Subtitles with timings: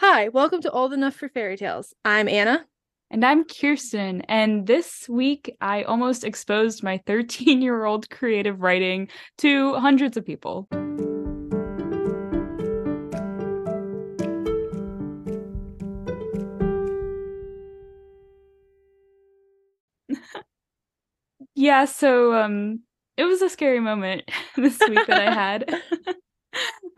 [0.00, 1.94] Hi, welcome to Old Enough for Fairy Tales.
[2.04, 2.66] I'm Anna.
[3.10, 4.20] And I'm Kirsten.
[4.28, 10.26] And this week, I almost exposed my 13 year old creative writing to hundreds of
[10.26, 10.68] people.
[21.54, 22.80] yeah, so um,
[23.16, 25.82] it was a scary moment this week that I had.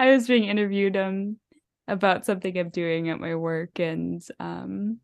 [0.01, 1.37] I was being interviewed um,
[1.89, 4.99] about something I'm doing at my work and um,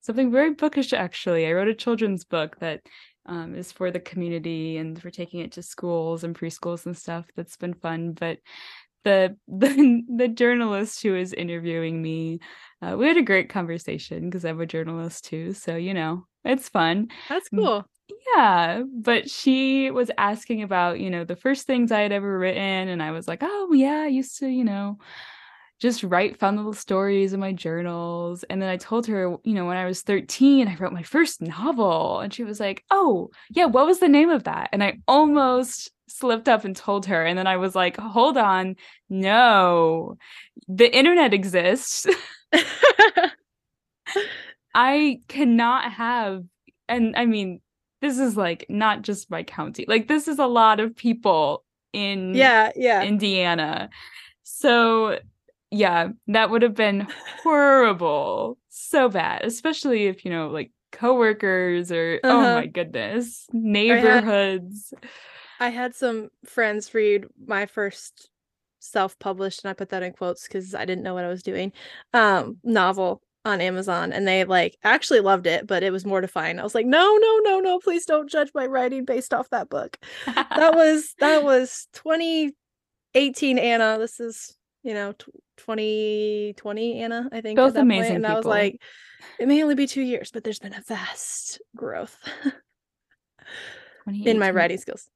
[0.00, 1.46] something very bookish actually.
[1.46, 2.80] I wrote a children's book that
[3.26, 7.26] um, is for the community and for taking it to schools and preschools and stuff.
[7.36, 8.12] That's been fun.
[8.12, 8.38] But
[9.04, 12.40] the the, the journalist who was interviewing me,
[12.82, 15.52] uh, we had a great conversation because I'm a journalist too.
[15.52, 17.08] So you know, it's fun.
[17.28, 17.86] That's cool.
[18.36, 22.88] Yeah, but she was asking about, you know, the first things I had ever written.
[22.88, 24.98] And I was like, oh, yeah, I used to, you know,
[25.80, 28.44] just write fun little stories in my journals.
[28.44, 31.42] And then I told her, you know, when I was 13, I wrote my first
[31.42, 32.20] novel.
[32.20, 34.70] And she was like, oh, yeah, what was the name of that?
[34.72, 37.24] And I almost slipped up and told her.
[37.24, 38.76] And then I was like, hold on,
[39.08, 40.16] no,
[40.68, 42.06] the internet exists.
[44.74, 46.44] I cannot have,
[46.88, 47.60] and I mean,
[48.00, 52.34] this is like not just my county, like, this is a lot of people in
[52.34, 53.02] yeah, yeah.
[53.02, 53.88] Indiana.
[54.42, 55.18] So
[55.74, 57.06] yeah, that would have been
[57.42, 58.58] horrible.
[58.68, 62.48] so bad, especially if, you know, like coworkers or oh Uh-huh.
[62.50, 64.94] oh my goodness, neighborhoods.
[65.60, 68.28] I had some friends read my first
[68.80, 71.72] self-published, and I put that in quotes because I didn't know what I was doing,
[72.12, 76.58] um, novel on Amazon, and they like actually loved it, but it was mortifying.
[76.58, 79.68] I was like, no, no, no, no, please don't judge my writing based off that
[79.68, 79.98] book.
[80.26, 83.96] That was that was 2018 Anna.
[83.98, 87.28] This is you know tw 2020 Anna.
[87.32, 88.80] I think Both that point, amazing and I was like,
[89.38, 92.16] it may only be two years, but there's been a vast growth
[94.06, 95.08] in my writing skills.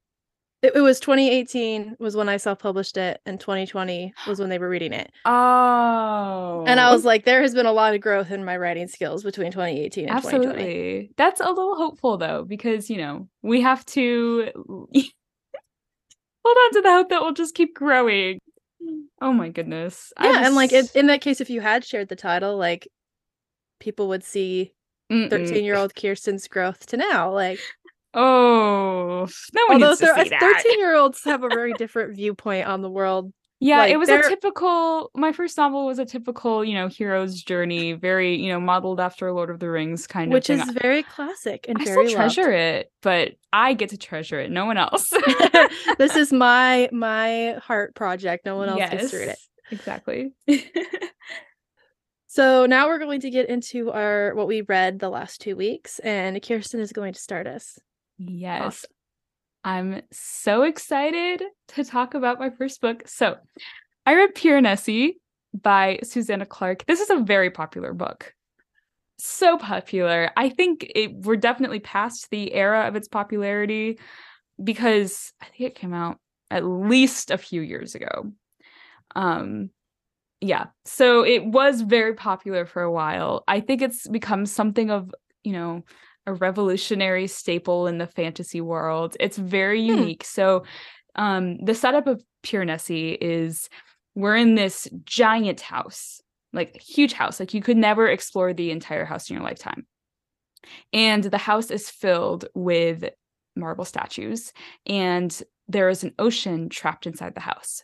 [0.61, 4.69] It, it was 2018 was when I self-published it, and 2020 was when they were
[4.69, 5.13] reading it.
[5.25, 6.65] Oh.
[6.67, 6.93] And I oh.
[6.93, 10.09] was like, there has been a lot of growth in my writing skills between 2018
[10.09, 10.47] and 2020.
[10.47, 11.11] absolutely.
[11.17, 14.89] That's a little hopeful though, because you know, we have to hold
[16.47, 18.41] on to the hope that we'll just keep growing.
[19.21, 20.13] Oh my goodness.
[20.23, 22.89] Yeah, and like in, in that case, if you had shared the title, like
[23.81, 24.73] people would see
[25.31, 27.33] 13 year old Kirsten's growth to now.
[27.33, 27.59] Like,
[28.15, 30.63] Oh, no one although needs to see uh, that.
[30.63, 33.33] 13 year olds have a very different viewpoint on the world.
[33.61, 35.11] Yeah, like, it was they're- a typical.
[35.15, 39.33] My first novel was a typical, you know, hero's journey, very, you know, modeled after
[39.33, 42.17] Lord of the Rings kind which of Which is very classic and I very still
[42.17, 44.51] treasure it, but I get to treasure it.
[44.51, 45.11] No one else.
[45.99, 48.47] this is my my heart project.
[48.47, 49.39] No one else gets to read it.
[49.71, 50.33] Exactly.
[52.31, 55.99] So now we're going to get into our what we read the last two weeks,
[55.99, 57.81] and Kirsten is going to start us.
[58.19, 58.85] Yes.
[59.65, 63.03] I'm so excited to talk about my first book.
[63.07, 63.37] So,
[64.07, 65.17] I read Piranesi
[65.53, 66.87] by Susanna Clarke.
[66.87, 68.35] This is a very popular book.
[69.19, 70.31] So popular.
[70.37, 73.99] I think it we're definitely past the era of its popularity
[74.63, 76.19] because I think it came out
[76.51, 78.33] at least a few years ago.
[79.17, 79.71] Um
[80.41, 80.67] yeah.
[80.85, 83.43] So it was very popular for a while.
[83.49, 85.83] I think it's become something of, you know,
[86.29, 89.17] a revolutionary staple in the fantasy world.
[89.19, 89.97] It's very Hmm.
[89.97, 90.25] unique.
[90.25, 90.65] So,
[91.15, 93.69] um, the setup of Piranesi is
[94.15, 96.21] we're in this giant house,
[96.53, 97.41] like huge house.
[97.41, 99.87] Like you could never explore the entire house in your lifetime.
[100.93, 103.05] And the house is filled with
[103.57, 104.53] marble statues,
[104.87, 107.83] and there is an ocean trapped inside the house.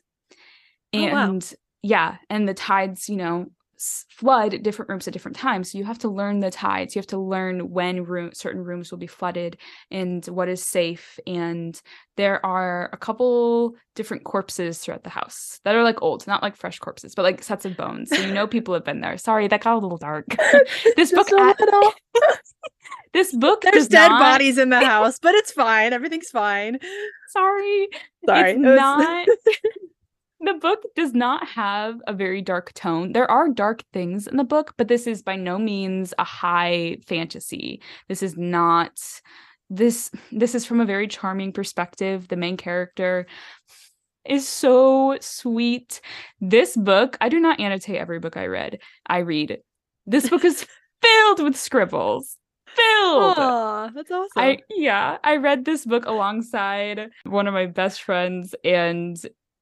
[0.92, 1.30] Oh, wow.
[1.30, 3.46] And yeah, and the tides, you know,
[4.10, 5.70] flood different rooms at different times.
[5.72, 6.94] So you have to learn the tides.
[6.94, 9.56] You have to learn when room certain rooms will be flooded
[9.90, 11.18] and what is safe.
[11.26, 11.80] And
[12.16, 16.56] there are a couple different corpses throughout the house that are like old, not like
[16.56, 18.10] fresh corpses, but like sets of bones.
[18.10, 19.16] So you know people have been there.
[19.18, 20.26] Sorry, that got a little dark.
[20.96, 21.92] this book, Just a a- little.
[23.12, 25.92] this book, There's dead not- bodies in the house, but it's fine.
[25.92, 26.78] Everything's fine.
[27.28, 27.88] Sorry,
[28.26, 28.50] Sorry.
[28.52, 29.28] it's it was- not.
[30.64, 33.12] Book does not have a very dark tone.
[33.12, 36.96] There are dark things in the book, but this is by no means a high
[37.06, 37.82] fantasy.
[38.08, 38.98] This is not
[39.68, 42.28] this this is from a very charming perspective.
[42.28, 43.26] The main character
[44.24, 46.00] is so sweet.
[46.40, 48.78] This book, I do not annotate every book I read.
[49.06, 49.58] I read.
[50.06, 50.66] This book is
[51.02, 52.38] filled with scribbles.
[52.68, 53.36] Filled.
[53.36, 54.30] Aw, that's awesome.
[54.34, 59.14] I yeah, I read this book alongside one of my best friends and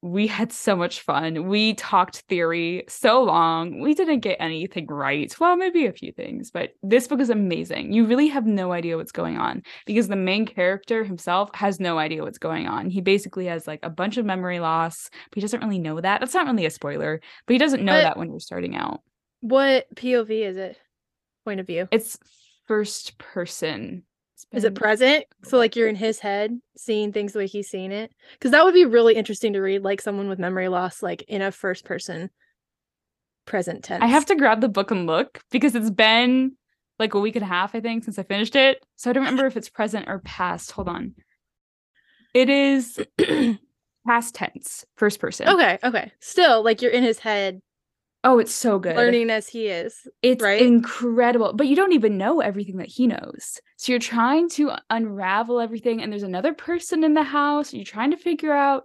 [0.04, 1.46] we had so much fun.
[1.46, 3.80] We talked theory so long.
[3.80, 5.32] We didn't get anything right.
[5.38, 7.92] Well, maybe a few things, but this book is amazing.
[7.92, 11.98] You really have no idea what's going on because the main character himself has no
[11.98, 12.90] idea what's going on.
[12.90, 16.18] He basically has like a bunch of memory loss, but he doesn't really know that.
[16.20, 19.02] That's not really a spoiler, but he doesn't know But- that when you're starting out.
[19.40, 20.78] What POV is it?
[21.44, 21.86] Point of view.
[21.92, 22.18] It's
[22.66, 24.02] first person.
[24.50, 25.24] It's Is it present?
[25.44, 28.12] So like you're in his head, seeing things the way he's seeing it.
[28.32, 31.42] Because that would be really interesting to read, like someone with memory loss, like in
[31.42, 32.30] a first person
[33.46, 34.02] present tense.
[34.02, 36.52] I have to grab the book and look because it's been
[36.98, 38.84] like a week and a half, I think, since I finished it.
[38.96, 40.72] So I don't remember if it's present or past.
[40.72, 41.14] Hold on.
[42.34, 42.98] It is
[44.06, 45.48] past tense, first person.
[45.48, 46.12] Okay, okay.
[46.20, 47.60] Still, like you're in his head,
[48.24, 48.96] Oh, it's so good.
[48.96, 50.06] learning as he is.
[50.22, 50.62] It's right?
[50.62, 53.60] incredible, but you don't even know everything that he knows.
[53.76, 57.72] So you're trying to unravel everything, and there's another person in the house.
[57.72, 58.84] And you're trying to figure out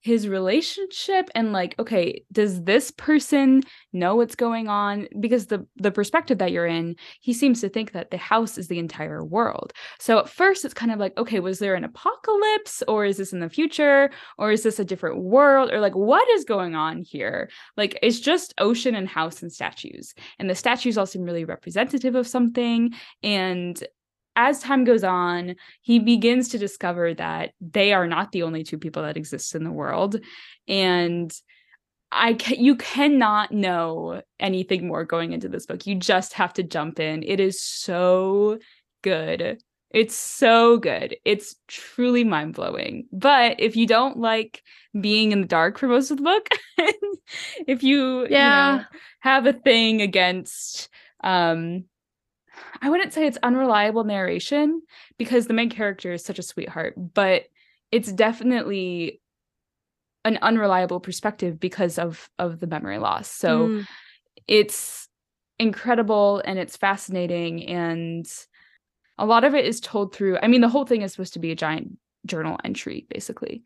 [0.00, 3.62] his relationship and like, okay, does this person
[3.92, 5.08] know what's going on?
[5.18, 8.68] Because the the perspective that you're in, he seems to think that the house is
[8.68, 9.72] the entire world.
[9.98, 13.32] So at first, it's kind of like, okay, was there an apocalypse, or is this
[13.32, 17.02] in the future, or is this a different world, or like, what is going on
[17.02, 17.50] here?
[17.76, 22.14] Like, it's just ocean and house and statues and the statues all seem really representative
[22.14, 22.92] of something
[23.22, 23.82] and
[24.48, 28.78] as time goes on he begins to discover that they are not the only two
[28.78, 30.16] people that exist in the world.
[30.68, 31.32] And
[32.12, 35.86] i ca- you cannot know anything more going into this book.
[35.86, 37.22] You just have to jump in.
[37.22, 38.58] It is so
[39.02, 39.62] good.
[39.90, 41.16] It's so good.
[41.24, 43.06] It's truly mind-blowing.
[43.12, 44.62] But if you don't like
[45.00, 46.48] being in the dark for most of the book
[47.66, 48.72] if you Yeah.
[48.72, 48.84] you know,
[49.20, 50.88] have a thing against
[51.22, 51.84] um
[52.82, 54.82] I wouldn't say it's unreliable narration
[55.18, 57.44] because the main character is such a sweetheart, but
[57.92, 59.20] it's definitely
[60.24, 63.28] an unreliable perspective because of of the memory loss.
[63.30, 63.86] So Mm.
[64.46, 65.08] it's
[65.58, 68.26] incredible and it's fascinating and
[69.18, 71.38] a lot of it is told through I mean the whole thing is supposed to
[71.38, 73.62] be a giant journal entry basically.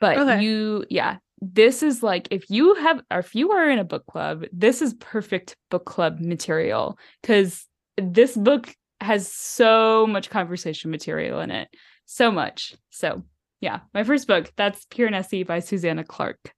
[0.00, 0.40] But Okay.
[0.42, 4.06] you yeah, this is like if you have or if you are in a book
[4.06, 7.67] club, this is perfect book club material cuz
[8.00, 11.68] this book has so much conversation material in it.
[12.06, 12.74] So much.
[12.90, 13.22] So,
[13.60, 16.52] yeah, my first book, that's Piranesi by Susanna Clarke.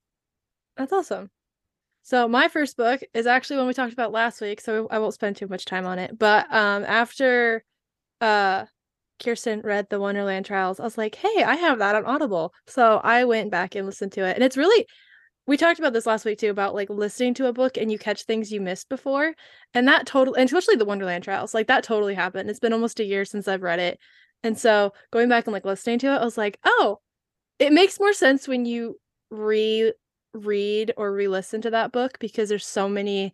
[0.77, 1.29] That's awesome.
[2.03, 5.13] So my first book is actually one we talked about last week, so I won't
[5.13, 6.17] spend too much time on it.
[6.17, 7.63] But um after
[8.19, 8.65] uh
[9.23, 12.53] Kirsten read the Wonderland Trials, I was like, hey, I have that on Audible.
[12.65, 14.35] So I went back and listened to it.
[14.35, 14.87] And it's really
[15.47, 17.97] we talked about this last week too about like listening to a book and you
[17.97, 19.33] catch things you missed before.
[19.73, 22.49] And that totally and especially the Wonderland Trials, like that totally happened.
[22.49, 23.99] It's been almost a year since I've read it.
[24.43, 26.99] And so going back and like listening to it, I was like, oh,
[27.59, 28.99] it makes more sense when you
[29.29, 29.93] re
[30.33, 33.33] read or re-listen to that book because there's so many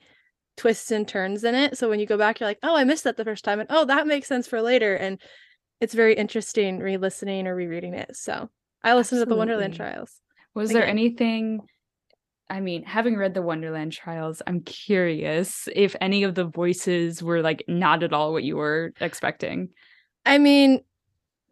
[0.55, 1.77] twists and turns in it.
[1.77, 3.69] So when you go back, you're like, oh, I missed that the first time, and
[3.69, 4.95] oh, that makes sense for later.
[4.95, 5.21] And
[5.79, 8.15] it's very interesting re-listening or rereading it.
[8.15, 8.49] So
[8.83, 10.19] I listened to the Wonderland Trials.
[10.55, 11.59] Was there anything
[12.49, 17.41] I mean, having read the Wonderland Trials, I'm curious if any of the voices were
[17.41, 19.69] like not at all what you were expecting.
[20.25, 20.81] I mean,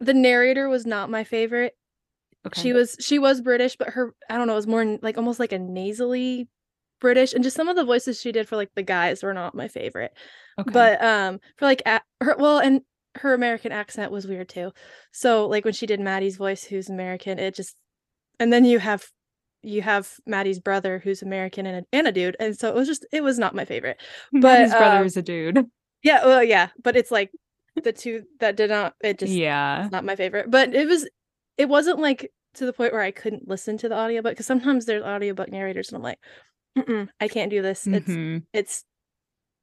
[0.00, 1.76] the narrator was not my favorite.
[2.46, 2.60] Okay.
[2.62, 5.40] She was she was British, but her I don't know, it was more like almost
[5.40, 6.48] like a nasally
[7.00, 9.54] British, and just some of the voices she did for like the guys were not
[9.54, 10.12] my favorite.
[10.58, 10.70] okay.
[10.70, 12.82] But um for like a- her well and
[13.16, 14.72] her American accent was weird too.
[15.12, 17.74] So like when she did Maddie's voice who's American, it just
[18.38, 19.06] and then you have
[19.62, 22.36] you have Maddie's brother who's American and a, and a dude.
[22.38, 24.00] And so it was just it was not my favorite.
[24.32, 25.66] But Maddie's brother um, is a dude.
[26.02, 27.32] Yeah, well yeah, but it's like
[27.82, 29.88] the two that did not it just yeah.
[29.90, 30.50] not my favorite.
[30.50, 31.08] But it was
[31.58, 34.84] it wasn't like to the point where I couldn't listen to the audiobook because sometimes
[34.84, 36.18] there's audiobook narrators and I'm like,
[37.20, 37.86] I can't do this.
[37.88, 38.44] It's Mhm.
[38.52, 38.84] it's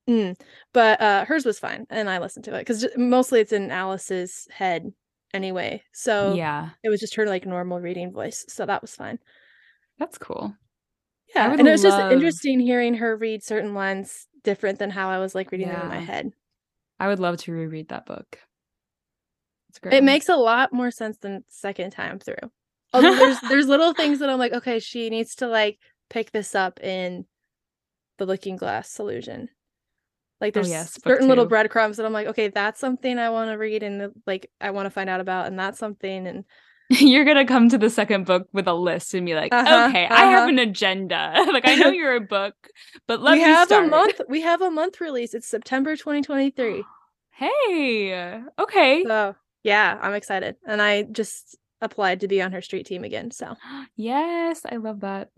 [0.10, 0.36] mm.
[0.74, 4.48] but uh hers was fine and i listened to it because mostly it's in alice's
[4.52, 4.92] head
[5.34, 6.70] anyway so Yeah.
[6.84, 9.20] it was just her like normal reading voice so that was fine
[10.00, 10.56] That's cool.
[11.36, 15.10] yeah and it was love- just interesting hearing her read certain lines different than how
[15.10, 16.32] i was like reading them in my head
[17.00, 18.38] I would love to reread that book.
[19.70, 19.96] It's great.
[19.96, 22.52] it makes a lot more sense than second time through
[22.94, 26.54] although there's there's little things that i'm like okay she needs to like pick this
[26.56, 27.26] up in
[28.20, 29.50] the looking glass illusion
[30.40, 33.50] like Oh, there's yes, certain little breadcrumbs that i'm like okay that's something i want
[33.50, 36.46] to read and like i want to find out about and that's something and
[36.90, 40.06] you're gonna come to the second book with a list and be like, Uh-huh, okay,
[40.06, 40.50] I have uh-huh.
[40.50, 41.34] an agenda.
[41.54, 42.56] like I know you're a book,
[43.08, 43.86] but let we me have start.
[43.86, 46.84] a month we have a month release it's september 2023
[47.32, 49.04] Hey, okay.
[49.06, 53.30] so yeah i'm excited and i just applied to be on her street team again.
[53.30, 53.56] So
[53.96, 55.30] yes, I love that.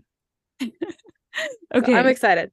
[0.62, 0.72] okay,
[1.75, 2.52] okay, so I'm excited.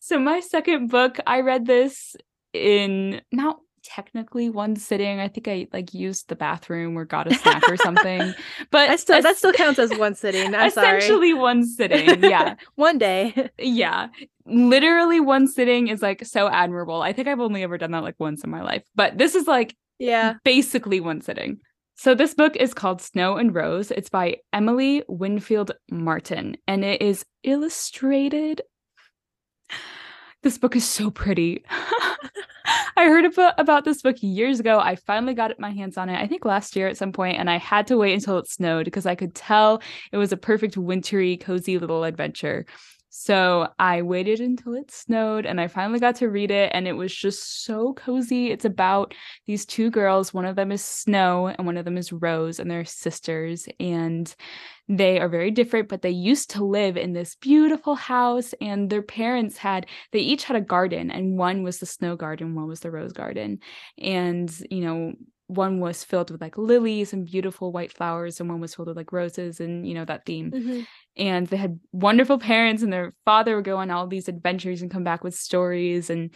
[0.00, 2.14] So my second book, I read this
[2.52, 5.18] in not technically one sitting.
[5.18, 8.34] I think I like used the bathroom or got a snack or something.
[8.70, 10.54] But I still that still counts as one sitting.
[10.54, 11.34] I'm essentially sorry.
[11.34, 12.22] one sitting.
[12.22, 12.54] Yeah.
[12.74, 13.50] one day.
[13.58, 14.08] yeah.
[14.44, 17.00] Literally one sitting is like so admirable.
[17.00, 18.84] I think I've only ever done that like once in my life.
[18.94, 21.60] But this is like yeah, basically one sitting.
[21.96, 23.90] So this book is called Snow and Rose.
[23.90, 28.62] It's by Emily Winfield Martin and it is illustrated
[30.42, 31.64] this book is so pretty.
[32.96, 34.78] I heard about, this book years ago.
[34.80, 37.48] I finally got my hands on it, I think last year at some point, and
[37.48, 39.80] I had to wait until it snowed because I could tell
[40.10, 42.66] it was a perfect wintry, cozy little adventure.
[43.20, 46.92] So I waited until it snowed and I finally got to read it, and it
[46.92, 48.52] was just so cozy.
[48.52, 49.12] It's about
[49.44, 50.32] these two girls.
[50.32, 53.66] One of them is Snow, and one of them is Rose, and they're sisters.
[53.80, 54.32] And
[54.88, 59.02] they are very different, but they used to live in this beautiful house, and their
[59.02, 62.80] parents had, they each had a garden, and one was the snow garden, one was
[62.80, 63.58] the rose garden.
[64.00, 65.12] And, you know,
[65.48, 68.96] one was filled with like lilies and beautiful white flowers and one was filled with
[68.96, 70.50] like roses and you know that theme.
[70.50, 70.80] Mm-hmm.
[71.16, 74.90] and they had wonderful parents and their father would go on all these adventures and
[74.90, 76.10] come back with stories.
[76.10, 76.30] And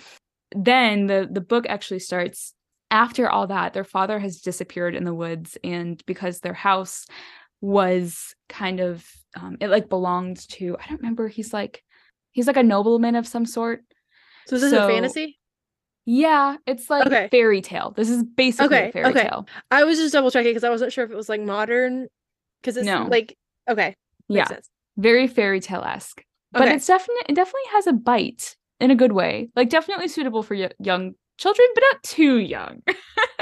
[0.54, 2.54] then the the book actually starts
[2.90, 7.07] after all that their father has disappeared in the woods and because their house
[7.61, 11.83] was kind of um, it like belonged to i don't remember he's like
[12.33, 13.85] he's like a nobleman of some sort.
[14.47, 15.38] So this so, a fantasy
[16.04, 17.28] yeah, it's like okay.
[17.30, 17.92] fairy tale.
[17.97, 19.23] This is basically okay, a fairy okay.
[19.23, 19.47] tale.
[19.71, 22.09] I was just double checking because I wasn't sure if it was like modern
[22.61, 23.06] because it's no.
[23.11, 23.37] like
[23.68, 23.94] okay.
[24.28, 24.47] Yeah.
[24.47, 24.68] Sense.
[24.97, 26.25] Very fairy tale esque.
[26.52, 29.49] But it's definitely it definitely has a bite in a good way.
[29.56, 32.82] Like definitely suitable for y- young children, but not too young.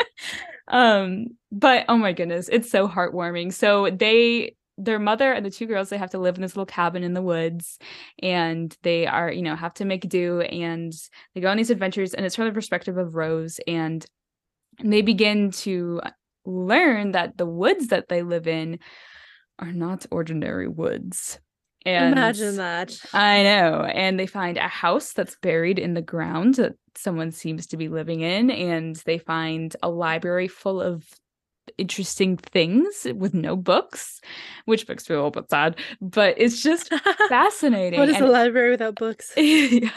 [0.69, 3.53] um, but oh my goodness, it's so heartwarming.
[3.53, 6.67] So they their mother and the two girls they have to live in this little
[6.67, 7.79] cabin in the woods
[8.23, 10.93] and they are you know have to make do and
[11.35, 14.07] they go on these adventures and it's from the perspective of rose and
[14.83, 16.01] they begin to
[16.45, 18.79] learn that the woods that they live in
[19.59, 21.39] are not ordinary woods
[21.87, 22.95] and Imagine that.
[23.15, 23.85] I know.
[23.85, 27.89] And they find a house that's buried in the ground that someone seems to be
[27.89, 28.51] living in.
[28.51, 31.09] And they find a library full of
[31.79, 34.21] interesting things with no books,
[34.65, 36.93] which books me a little bit sad, but it's just
[37.29, 37.99] fascinating.
[37.99, 39.33] what is and- a library without books?
[39.37, 39.91] yeah.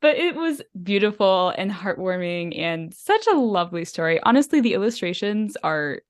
[0.00, 4.20] But it was beautiful and heartwarming and such a lovely story.
[4.22, 6.00] Honestly, the illustrations are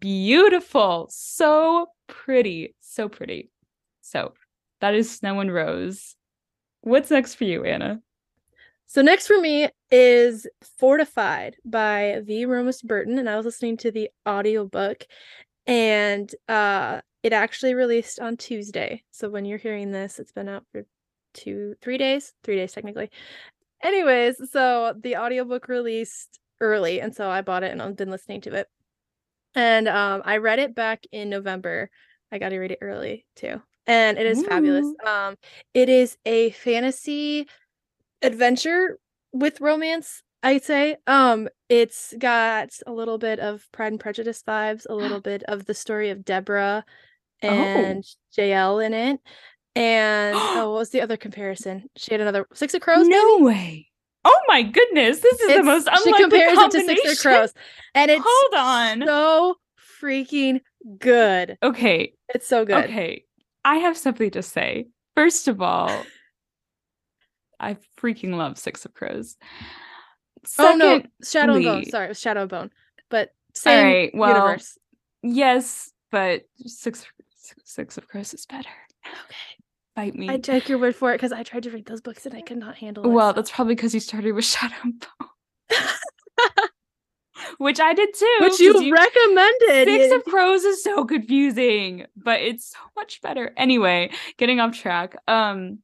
[0.00, 1.08] beautiful.
[1.10, 2.74] So pretty.
[2.80, 3.50] So pretty.
[4.02, 4.34] So
[4.80, 6.14] that is Snow and Rose.
[6.82, 8.00] What's next for you, Anna?
[8.94, 10.46] So next for me is
[10.78, 12.46] Fortified by V.
[12.46, 15.04] Romas Burton, and I was listening to the audiobook
[15.66, 19.02] and uh it actually released on Tuesday.
[19.10, 20.86] So when you're hearing this, it's been out for
[21.32, 23.10] two, three days, three days technically.
[23.82, 28.42] Anyways, so the audiobook released early, and so I bought it and I've been listening
[28.42, 28.68] to it.
[29.56, 31.90] And um I read it back in November.
[32.30, 33.60] I got to read it early too.
[33.88, 34.86] And it is fabulous.
[35.04, 35.34] Um
[35.74, 37.48] it is a fantasy
[38.24, 38.98] adventure
[39.32, 44.86] with romance i'd say um it's got a little bit of pride and prejudice vibes
[44.88, 46.84] a little bit of the story of deborah
[47.42, 47.48] Oh.
[47.48, 48.04] and
[48.36, 49.20] jael in it
[49.76, 53.44] and oh what was the other comparison she had another six of crows no maybe?
[53.44, 53.88] way.
[54.26, 55.18] Oh my goodness.
[55.20, 57.52] This is the It's- most she unlikely compares it to six of crows
[57.94, 59.06] and it's Hold on.
[59.06, 59.56] so
[60.00, 60.60] freaking
[60.98, 62.14] good okay.
[62.34, 63.24] it's so good Okay.
[63.66, 64.86] I have something to say.
[65.14, 65.90] First of all,
[67.64, 69.36] I freaking love Six of Crows.
[70.58, 72.70] oh no shadow and bone sorry it was shadow and bone
[73.08, 74.78] but same right, well, universe
[75.24, 77.06] Yes, but Six
[77.64, 78.68] Six of Crows is better.
[79.06, 79.64] Okay.
[79.96, 80.28] Bite me.
[80.28, 82.42] I take your word for it because I tried to read those books and I
[82.42, 83.08] could not handle it.
[83.08, 85.28] Well, that's probably because you started with Shadow and Bone.
[87.58, 88.36] Which I did too.
[88.40, 89.86] Which you, recommended.
[89.86, 93.52] Six of Crows is so confusing, but it's so much better.
[93.56, 95.16] Anyway, getting off track.
[95.26, 95.78] Um,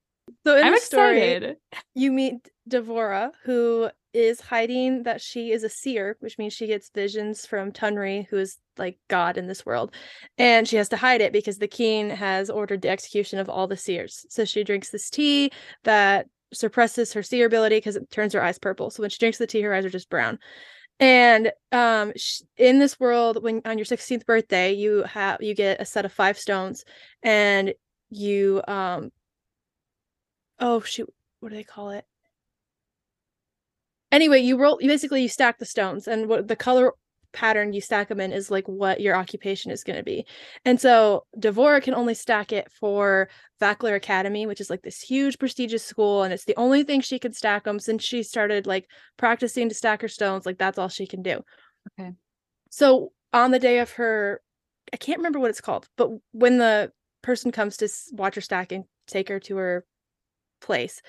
[0.45, 1.57] so in I'm the story, excited.
[1.95, 6.91] you meet Devora, who is hiding that she is a seer, which means she gets
[6.95, 9.95] visions from Tunri, who is like God in this world,
[10.39, 13.67] and she has to hide it because the king has ordered the execution of all
[13.67, 14.27] the seers.
[14.29, 15.53] So she drinks this tea
[15.85, 18.91] that suppresses her seer ability because it turns her eyes purple.
[18.91, 20.39] So when she drinks the tea, her eyes are just brown.
[20.99, 25.81] And um, sh- in this world, when on your 16th birthday, you have you get
[25.81, 26.85] a set of five stones,
[27.23, 27.73] and
[28.11, 29.11] you um,
[30.61, 32.05] oh shoot, what do they call it?
[34.12, 34.79] Anyway, you roll.
[34.81, 36.93] You basically you stack the stones, and what the color
[37.33, 40.26] pattern you stack them in is like what your occupation is going to be.
[40.64, 43.29] And so Devora can only stack it for
[43.61, 46.23] Vakler Academy, which is like this huge prestigious school.
[46.23, 49.75] And it's the only thing she can stack them since she started like practicing to
[49.75, 50.45] stack her stones.
[50.45, 51.43] Like that's all she can do.
[51.99, 52.12] Okay.
[52.71, 54.40] So on the day of her,
[54.93, 56.90] I can't remember what it's called, but when the
[57.23, 59.85] person comes to watch her stack and take her to her
[60.61, 61.02] place,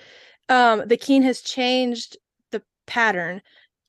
[0.49, 2.17] um, the keen has changed
[2.51, 3.41] the pattern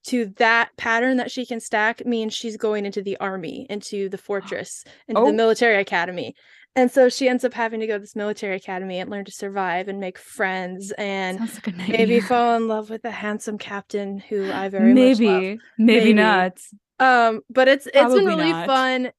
[0.04, 4.18] to that pattern that she can stack means she's going into the army, into the
[4.28, 5.26] fortress, into oh.
[5.26, 6.34] the military academy.
[6.74, 9.32] And so she ends up having to go to this military academy and learn to
[9.32, 14.50] survive and make friends and like maybe fall in love with a handsome captain who
[14.52, 15.42] I very maybe, much love.
[15.42, 16.58] Maybe, maybe not.
[16.98, 18.66] Um, but it's it's Probably been really not.
[18.66, 19.10] fun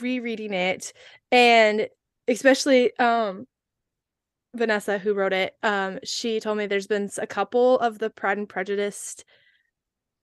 [0.00, 0.92] rereading it
[1.32, 1.88] and
[2.28, 3.46] especially um
[4.54, 8.38] Vanessa who wrote it, um, she told me there's been a couple of the Pride
[8.38, 9.16] and Prejudice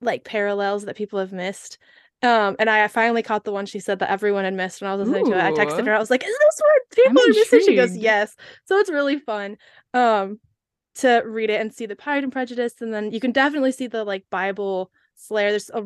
[0.01, 1.77] like parallels that people have missed.
[2.21, 4.95] Um, and I finally caught the one she said that everyone had missed when I
[4.95, 5.35] was listening Ooh.
[5.35, 5.43] to it.
[5.43, 7.61] I texted her, I was like, Is this what people I'm are missing?
[7.65, 8.35] She goes, Yes.
[8.65, 9.57] So it's really fun
[9.93, 10.39] um
[10.95, 12.75] to read it and see the Pride and Prejudice.
[12.81, 15.51] And then you can definitely see the like Bible Slayer.
[15.51, 15.83] There's a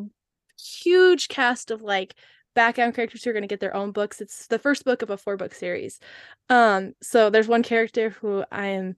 [0.60, 2.14] huge cast of like
[2.54, 4.20] background characters who are going to get their own books.
[4.20, 6.00] It's the first book of a four book series.
[6.48, 8.96] Um, so there's one character who I am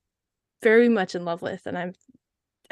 [0.62, 1.94] very much in love with, and I'm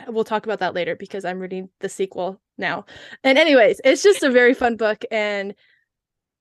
[0.08, 2.84] we'll talk about that later because I'm reading the sequel now.
[3.22, 5.54] And anyways, it's just a very fun book and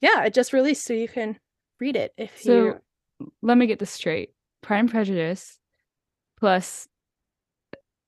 [0.02, 1.40] yeah, it just released so you can
[1.80, 4.32] read it if so, you let me get this straight.
[4.62, 5.60] Pride and Prejudice
[6.40, 6.88] plus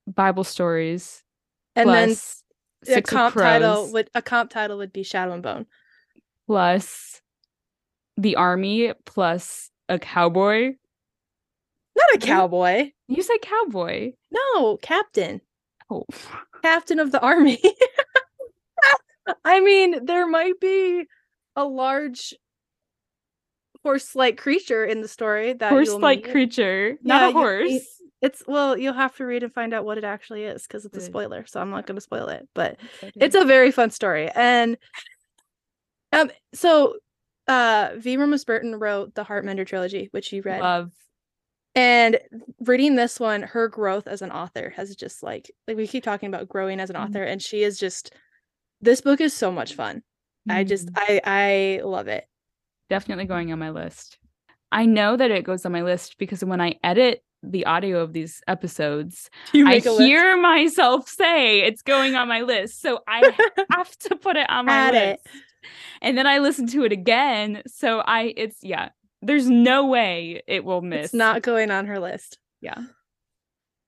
[0.06, 1.22] Bible stories
[1.74, 2.14] and then
[2.88, 5.66] a comp title would a comp title would be Shadow and Bone
[6.46, 7.20] plus
[8.16, 10.72] the army plus a cowboy
[11.96, 12.90] not a cowboy.
[13.08, 14.12] You said cowboy.
[14.30, 15.40] No, captain.
[15.88, 16.04] Oh.
[16.62, 17.58] Captain of the army.
[19.44, 21.04] I mean, there might be
[21.56, 22.34] a large
[23.82, 27.70] horse-like creature in the story that horse-like creature, not yeah, a horse.
[27.70, 27.80] You,
[28.22, 30.96] it's well, you'll have to read and find out what it actually is because it's
[30.96, 31.46] a spoiler.
[31.46, 32.78] So I'm not going to spoil it, but
[33.14, 34.28] it's a very fun story.
[34.34, 34.76] And
[36.16, 36.96] um, so
[37.48, 38.16] uh, V.
[38.16, 40.60] Romas Burton wrote the Heartmender trilogy, which you read.
[40.60, 40.90] Love
[41.76, 42.18] and
[42.60, 46.28] reading this one her growth as an author has just like like we keep talking
[46.28, 47.04] about growing as an mm-hmm.
[47.04, 48.12] author and she is just
[48.80, 50.52] this book is so much fun mm-hmm.
[50.52, 50.92] i just mm.
[50.96, 52.26] i i love it
[52.88, 54.18] definitely going on my list
[54.72, 58.12] i know that it goes on my list because when i edit the audio of
[58.12, 60.42] these episodes i hear list?
[60.42, 63.32] myself say it's going on my list so i
[63.70, 65.30] have to put it on my Add list it.
[66.02, 68.90] And then i listen to it again so i it's yeah
[69.22, 71.06] there's no way it will miss.
[71.06, 72.38] It's not going on her list.
[72.60, 72.80] Yeah.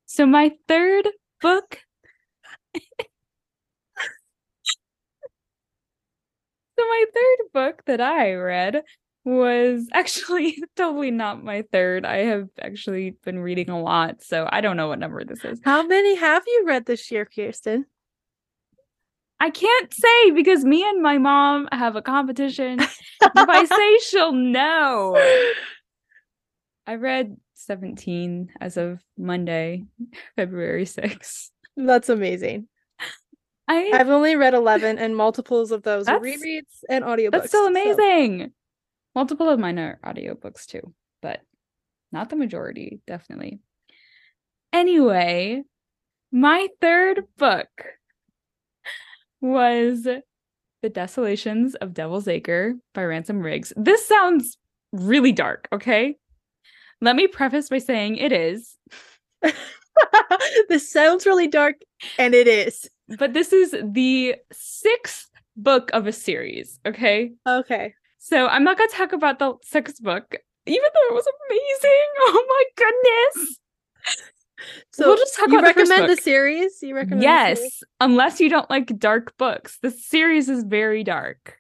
[0.07, 1.09] So my third
[1.41, 1.81] book.
[2.75, 2.81] so
[6.79, 8.83] my third book that I read
[9.25, 12.05] was actually totally not my third.
[12.05, 15.61] I have actually been reading a lot, so I don't know what number this is.
[15.65, 17.87] How many have you read this year, Kirsten?
[19.41, 22.81] I can't say because me and my mom have a competition.
[22.81, 25.17] if I say she'll know.
[26.87, 29.85] I read 17 as of Monday,
[30.37, 31.51] February 6th.
[31.77, 32.67] That's amazing.
[33.69, 37.31] I, I've only read 11 and multiples of those are rereads and audiobooks.
[37.33, 38.41] That's still amazing.
[38.41, 38.51] So.
[39.15, 41.41] Multiple of mine are audiobooks too, but
[42.11, 43.61] not the majority, definitely.
[44.73, 45.63] Anyway,
[46.33, 47.69] my third book
[49.41, 53.73] was The Desolations of Devil's Acre by Ransom Riggs.
[53.77, 54.59] This sounds
[54.93, 56.17] really dark, okay?
[57.01, 58.77] Let me preface by saying it is.
[60.69, 61.77] this sounds really dark,
[62.19, 62.89] and it is.
[63.19, 67.33] But this is the sixth book of a series, okay?
[67.47, 67.95] Okay.
[68.19, 72.05] So I'm not going to talk about the sixth book, even though it was amazing.
[72.31, 73.59] Oh my goodness.
[74.93, 76.83] So we'll just talk you recommend the, the, series?
[76.83, 79.79] You recommend Yes, unless you don't like dark books.
[79.83, 81.57] The series is very dark.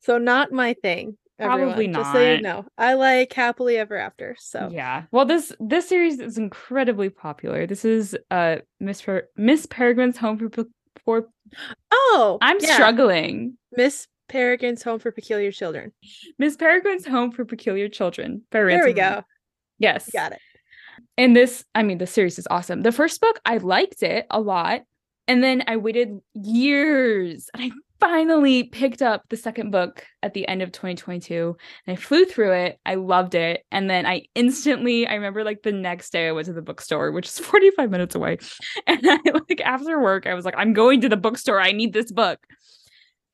[0.00, 1.18] So not my thing.
[1.38, 1.68] Everyone.
[1.68, 1.98] Probably not.
[2.00, 4.34] Just so you know, I like happily ever after.
[4.38, 5.04] So yeah.
[5.12, 7.66] Well, this this series is incredibly popular.
[7.66, 10.64] This is uh Miss per- Miss Peregrine's Home for
[11.04, 11.28] for.
[11.92, 12.74] Oh, I'm yeah.
[12.74, 13.56] struggling.
[13.72, 15.92] Miss Peregrine's Home for Peculiar Children.
[16.38, 18.42] Miss Peregrine's Home for Peculiar Children.
[18.50, 19.22] There we go.
[19.78, 20.10] Yes.
[20.10, 20.40] Got it.
[21.16, 22.82] And this, I mean, the series is awesome.
[22.82, 24.82] The first book, I liked it a lot.
[25.26, 30.46] And then I waited years and I finally picked up the second book at the
[30.48, 31.56] end of 2022
[31.86, 32.78] and I flew through it.
[32.86, 33.64] I loved it.
[33.70, 37.12] And then I instantly, I remember like the next day I went to the bookstore,
[37.12, 38.38] which is 45 minutes away.
[38.86, 41.60] And I like after work, I was like, I'm going to the bookstore.
[41.60, 42.38] I need this book.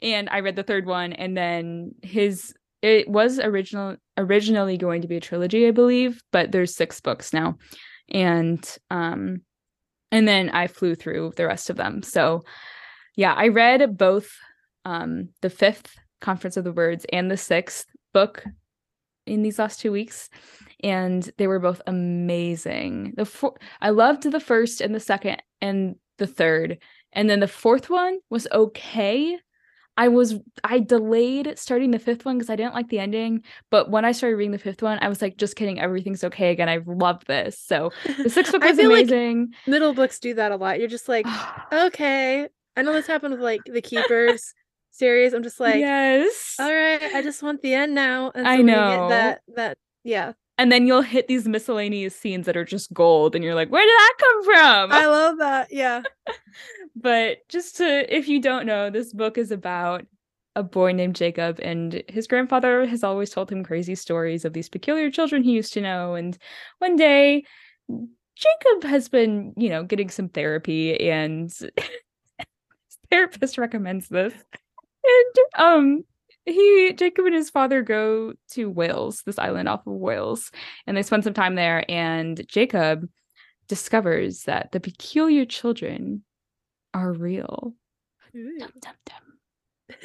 [0.02, 2.52] and I read the third one, and then his
[2.84, 7.32] it was original originally going to be a trilogy, I believe, but there's six books
[7.32, 7.56] now,
[8.10, 9.40] and um,
[10.12, 12.02] and then I flew through the rest of them.
[12.02, 12.42] So,
[13.16, 14.30] yeah, I read both
[14.84, 18.44] um the fifth Conference of the Birds and the sixth book
[19.26, 20.28] in these last two weeks
[20.84, 23.14] and they were both amazing.
[23.16, 26.78] The four, I loved the first and the second and the third,
[27.14, 29.38] and then the fourth one was okay.
[29.96, 33.44] I was I delayed starting the fifth one because I didn't like the ending.
[33.70, 36.50] But when I started reading the fifth one, I was like, just kidding, everything's okay
[36.50, 36.68] again.
[36.68, 37.58] I love this.
[37.58, 37.90] So
[38.22, 39.52] the sixth book was amazing.
[39.52, 40.78] Like middle books do that a lot.
[40.78, 41.26] You're just like,
[41.72, 42.48] okay.
[42.76, 44.52] I know this happened with like the keepers
[44.90, 45.32] series.
[45.32, 46.56] I'm just like, yes.
[46.58, 48.32] All right, I just want the end now.
[48.34, 52.56] And so I know that that yeah and then you'll hit these miscellaneous scenes that
[52.56, 56.02] are just gold and you're like where did that come from i love that yeah
[56.96, 60.06] but just to if you don't know this book is about
[60.56, 64.68] a boy named jacob and his grandfather has always told him crazy stories of these
[64.68, 66.38] peculiar children he used to know and
[66.78, 67.44] one day
[67.88, 71.50] jacob has been you know getting some therapy and
[72.38, 74.32] his therapist recommends this
[75.04, 76.04] and um
[76.46, 80.50] he Jacob and his father go to Wales, this island off of Wales,
[80.86, 81.90] and they spend some time there.
[81.90, 83.08] And Jacob
[83.66, 86.22] discovers that the peculiar children
[86.94, 87.74] are real.
[88.32, 90.00] Dum, dum, dum.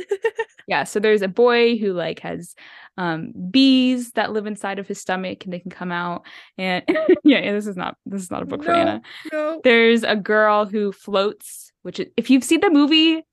[0.67, 2.53] yeah, so there's a boy who like has
[2.97, 6.25] um bees that live inside of his stomach and they can come out
[6.57, 6.83] and
[7.23, 9.01] yeah, this is not this is not a book no, for Anna.
[9.31, 9.61] No.
[9.63, 13.23] There's a girl who floats, which is, if you've seen the movie,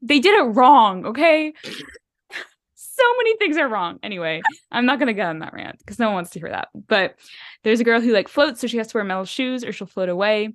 [0.00, 1.52] they did it wrong, okay?
[2.74, 3.98] so many things are wrong.
[4.02, 4.40] Anyway,
[4.72, 6.68] I'm not gonna get on that rant because no one wants to hear that.
[6.74, 7.16] But
[7.62, 9.86] there's a girl who like floats, so she has to wear metal shoes or she'll
[9.86, 10.54] float away.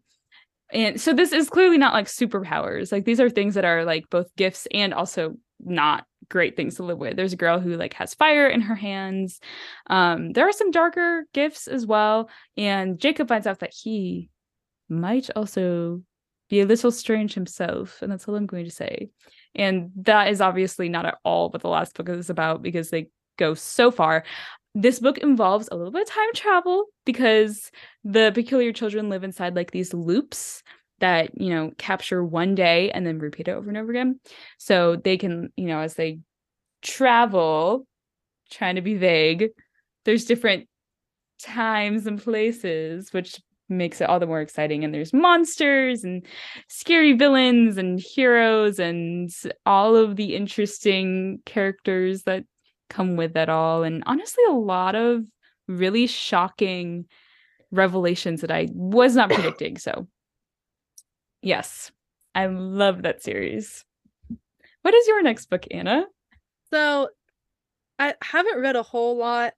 [0.74, 2.92] And so this is clearly not like superpowers.
[2.92, 6.84] Like these are things that are like both gifts and also not great things to
[6.84, 7.16] live with.
[7.16, 9.40] There's a girl who like has fire in her hands.
[9.88, 12.30] Um, there are some darker gifts as well.
[12.58, 14.30] And Jacob finds out that he
[14.90, 16.02] might also
[16.50, 19.10] be a little strange himself, and that's all I'm going to say.
[19.56, 23.08] And that is obviously not at all what the last book is about because they
[23.38, 24.24] go so far.
[24.78, 27.72] This book involves a little bit of time travel because
[28.04, 30.62] the peculiar children live inside like these loops
[31.00, 34.20] that, you know, capture one day and then repeat it over and over again.
[34.58, 36.20] So they can, you know, as they
[36.82, 37.88] travel,
[38.52, 39.50] trying to be vague,
[40.04, 40.68] there's different
[41.42, 46.26] times and places which makes it all the more exciting and there's monsters and
[46.68, 49.32] scary villains and heroes and
[49.66, 52.44] all of the interesting characters that
[52.90, 55.26] come with it all and honestly a lot of
[55.68, 57.06] really shocking
[57.72, 60.08] revelations that I was not predicting so
[61.42, 61.92] yes
[62.34, 63.84] I love that series
[64.82, 66.06] what is your next book Anna
[66.72, 67.10] so
[67.98, 69.54] I haven't read a whole lot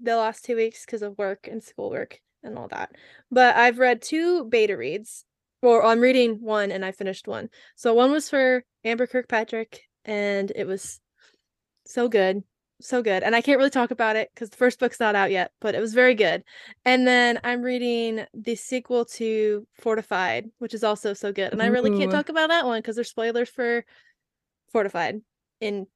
[0.00, 2.92] the last two weeks because of work and schoolwork and all that.
[3.30, 5.24] But I've read two beta reads,
[5.62, 7.48] or I'm reading one and I finished one.
[7.74, 11.00] So one was for Amber Kirkpatrick, and it was
[11.86, 12.42] so good.
[12.80, 13.22] So good.
[13.22, 15.74] And I can't really talk about it because the first book's not out yet, but
[15.74, 16.42] it was very good.
[16.84, 21.52] And then I'm reading the sequel to Fortified, which is also so good.
[21.52, 23.84] And I really can't talk about that one because there's spoilers for
[24.72, 25.22] Fortified
[25.60, 25.86] in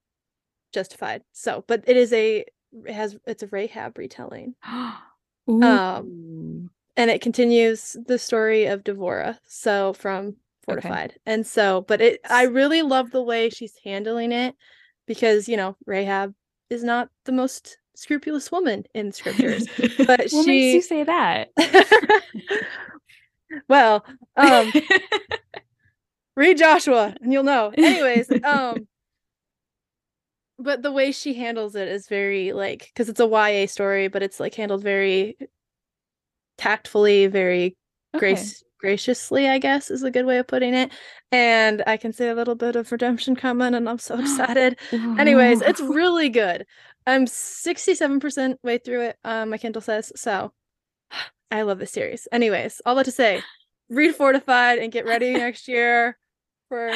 [0.72, 1.22] Justified.
[1.33, 4.55] So, but it is a it has it's a Rahab retelling.
[5.48, 11.12] Um, Um, and it continues the story of Devora, so from Fortified.
[11.12, 11.20] Okay.
[11.24, 14.55] And so, but it, I really love the way she's handling it
[15.09, 16.35] because, you know, Rahab
[16.71, 19.66] is not the most scrupulous woman in scriptures.
[19.99, 21.49] But what she makes you say that?
[23.68, 24.05] well,
[24.37, 24.73] um
[26.37, 27.73] read Joshua and you'll know.
[27.77, 28.87] Anyways, um
[30.61, 34.23] but the way she handles it is very like because it's a YA story, but
[34.23, 35.37] it's like handled very
[36.57, 37.77] tactfully, very
[38.14, 38.18] okay.
[38.18, 40.92] grace graciously, I guess is a good way of putting it.
[41.30, 44.78] And I can see a little bit of redemption coming, and I'm so excited.
[44.92, 46.66] Anyways, it's really good.
[47.06, 50.12] I'm 67% way through it, um, my Kindle says.
[50.16, 50.52] So
[51.50, 52.28] I love this series.
[52.32, 53.42] Anyways, all that to say,
[53.88, 56.18] read Fortified and get ready next year
[56.68, 56.92] for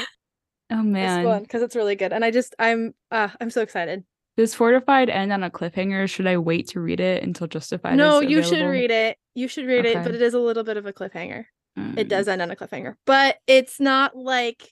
[0.71, 4.05] Oh man, one because it's really good, and I just I'm uh I'm so excited.
[4.39, 6.09] Does Fortified end on a cliffhanger?
[6.09, 7.97] Should I wait to read it until Justified?
[7.97, 9.19] No, you should read it.
[9.35, 9.99] You should read okay.
[9.99, 11.45] it, but it is a little bit of a cliffhanger.
[11.79, 11.99] Mm.
[11.99, 14.71] It does end on a cliffhanger, but it's not like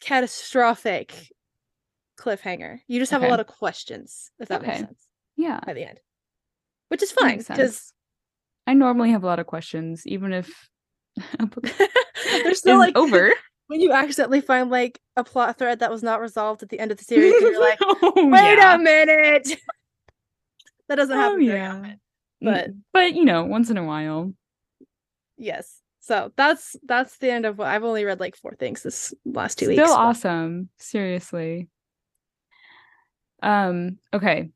[0.00, 1.12] catastrophic
[2.18, 2.78] cliffhanger.
[2.86, 3.28] You just have okay.
[3.28, 4.68] a lot of questions, if that okay.
[4.68, 5.06] makes sense.
[5.36, 5.60] Yeah.
[5.64, 5.98] By the end,
[6.88, 7.92] which is fine because
[8.66, 10.68] I normally have a lot of questions, even if
[12.24, 13.32] there's still like over.
[13.68, 16.90] when you accidentally find like a plot thread that was not resolved at the end
[16.90, 18.74] of the series, and you're like, oh, wait yeah.
[18.74, 19.60] a minute.
[20.88, 21.74] that doesn't Oh, happen very yeah.
[21.74, 22.00] often.
[22.40, 24.32] but- Mm, but you know, once in a while.
[25.38, 25.80] Yes.
[26.00, 29.58] So that's that's the end of what I've only read like four things this last
[29.58, 29.90] two Still weeks.
[29.90, 30.68] but- awesome.
[30.78, 31.68] Seriously.
[33.42, 34.50] Um, okay.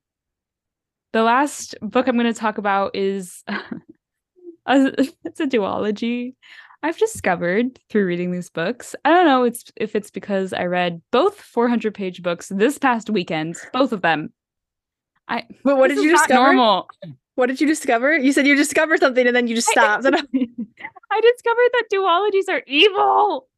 [1.12, 6.34] The last book I'm going to talk about is a, it's a duology.
[6.82, 8.96] I've discovered through reading these books.
[9.04, 13.08] I don't know it's if it's because I read both 400 page books this past
[13.08, 14.32] weekend, both of them.
[15.28, 16.54] I But what did you not discover?
[16.54, 16.88] Normal.
[17.34, 18.16] What did you discover?
[18.16, 20.04] You said you discovered something and then you just stopped.
[20.04, 20.14] I'm-
[21.10, 23.48] I discovered that duologies are evil.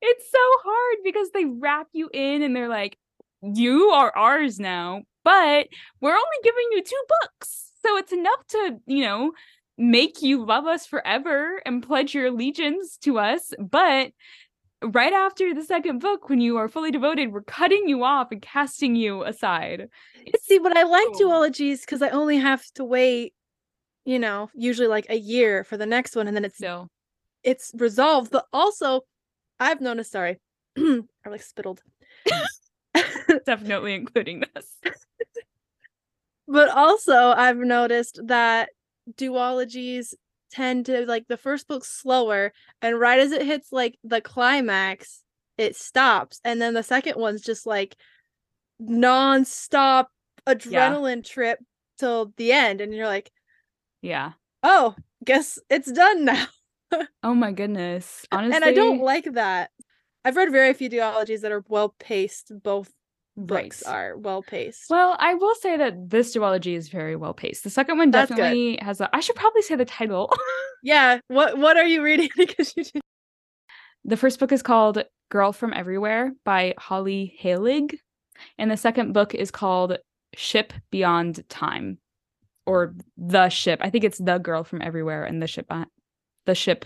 [0.00, 2.98] It's so hard because they wrap you in and they're like,
[3.42, 5.68] you are ours now, but
[6.00, 7.72] we're only giving you two books.
[7.84, 9.32] So it's enough to, you know,
[9.76, 13.52] make you love us forever and pledge your allegiance to us.
[13.58, 14.12] But
[14.92, 18.42] right after the second book, when you are fully devoted, we're cutting you off and
[18.42, 19.88] casting you aside.
[20.42, 23.34] See, but I like so- duologies because I only have to wait,
[24.04, 26.88] you know, usually like a year for the next one, and then it's So
[27.42, 28.30] it's resolved.
[28.30, 29.02] But also,
[29.60, 30.12] I've noticed.
[30.12, 30.40] Sorry,
[30.78, 31.82] I like spittled.
[33.46, 34.80] definitely including this.
[36.46, 38.70] but also, I've noticed that
[39.16, 40.14] duologies
[40.54, 45.22] tend to like the first book's slower, and right as it hits like the climax,
[45.58, 47.96] it stops, and then the second one's just like
[48.78, 50.10] non-stop
[50.46, 51.58] adrenaline trip
[51.98, 53.30] till the end, and you're like,
[54.02, 54.32] Yeah.
[54.62, 56.46] oh, guess it's done now.
[57.24, 58.24] Oh my goodness.
[58.30, 58.54] Honestly.
[58.54, 59.70] and I don't like that.
[60.24, 62.52] I've read very few duologies that are well paced.
[62.62, 62.92] Both
[63.36, 63.94] books Right.
[63.94, 64.88] are well paced.
[64.90, 67.64] Well, I will say that this duology is very well paced.
[67.64, 68.36] The second one That's good.
[68.36, 69.14] definitely has a.
[69.14, 70.32] I should probably say the title.
[70.82, 71.18] yeah.
[71.28, 72.28] What What are you reading?
[72.36, 73.02] because you did
[74.04, 77.94] the first book is called Girl from Everywhere by Holly Heilig,
[78.58, 79.96] and the second book is called
[80.34, 81.96] Ship Beyond Time,
[82.66, 83.80] or The Ship.
[83.82, 85.72] I think it's The Girl from Everywhere and the ship.
[86.44, 86.84] The ship.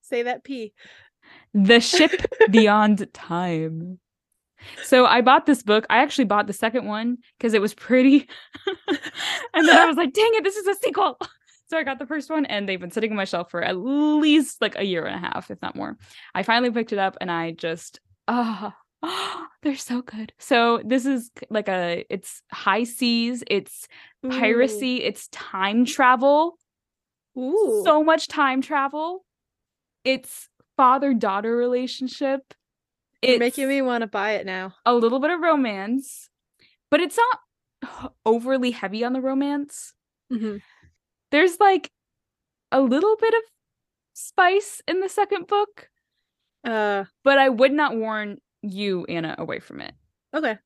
[0.00, 0.72] say that P.
[1.52, 2.12] The Ship
[2.52, 3.98] Beyond Time.
[4.84, 5.86] So I bought this book.
[5.90, 8.28] I actually bought the second one because it was pretty.
[9.54, 11.18] and then I was like, dang it, this is a sequel.
[11.68, 13.76] So I got the first one and they've been sitting on my shelf for at
[13.76, 15.96] least like a year and a half, if not more.
[16.34, 18.76] I finally picked it up and I just ah
[19.62, 20.32] they're so good.
[20.38, 23.88] So this is like a it's high seas, it's
[24.28, 26.56] piracy, it's time travel
[27.36, 27.82] Ooh.
[27.84, 29.24] so much time travel.
[30.04, 32.54] It's father daughter relationship.
[33.26, 34.74] You're making me want to buy it now.
[34.84, 36.28] a little bit of romance,
[36.90, 39.92] but it's not overly heavy on the romance.
[40.32, 40.62] Mhm.
[41.30, 41.90] There's like
[42.72, 43.42] a little bit of
[44.14, 45.88] spice in the second book,
[46.64, 47.04] Uh.
[47.24, 49.94] but I would not warn you, Anna, away from it.
[50.34, 50.58] Okay.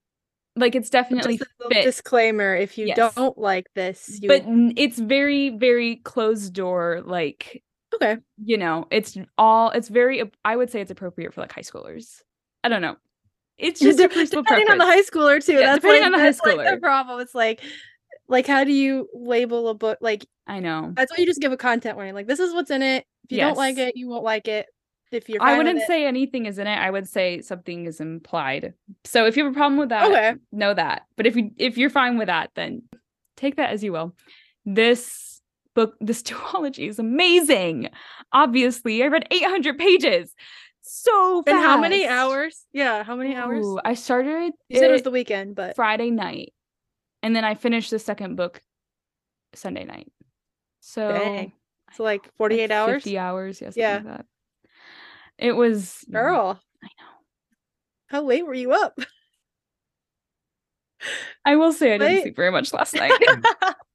[0.56, 1.84] Like it's definitely Just a little fit.
[1.84, 3.14] disclaimer: if you Yes.
[3.14, 4.44] don't like this, you but
[4.76, 7.62] it's very, very closed door, like
[7.94, 8.18] okay.
[8.44, 12.22] you know, it's all it's very I would say it's appropriate for like high schoolers.
[12.62, 12.96] I don't know.
[13.58, 15.54] It's just a De- personal depending on the high schooler too.
[15.54, 17.20] Yeah, that's depending like, on the high that's, like, the problem.
[17.20, 17.60] It's like,
[18.28, 19.98] like how do you label a book?
[20.00, 20.92] Like I know.
[20.96, 22.14] that's why you just give a content warning.
[22.14, 23.04] Like this is what's in it.
[23.24, 24.66] If you don't like it, you won't like it.
[25.12, 26.76] If you're, I wouldn't say anything is in it.
[26.76, 28.74] I would say something is implied.
[29.04, 30.34] So if you have a problem with that, okay.
[30.52, 31.02] know that.
[31.16, 32.82] But if you if you're fine with that, then
[33.36, 34.14] take that as you will.
[34.64, 35.40] This
[35.74, 37.90] book, this duology is amazing.
[38.32, 40.34] Obviously, I read 800 pages.
[40.92, 41.55] So fast.
[41.55, 42.66] And how many hours?
[42.72, 43.64] Yeah, how many hours?
[43.64, 46.53] Ooh, I started You said it was the weekend, but Friday night,
[47.22, 48.61] and then I finished the second book
[49.55, 50.11] Sunday night.
[50.81, 51.53] So Dang.
[51.88, 53.05] I so like know, 48 hours.
[53.05, 53.94] 50 hours, Yes, Yeah.
[53.96, 54.26] like that.
[55.38, 57.12] It was yeah, Girl, I know.
[58.09, 58.98] how late were you up?
[61.44, 62.22] I will say I didn't Late.
[62.22, 63.12] sleep very much last night.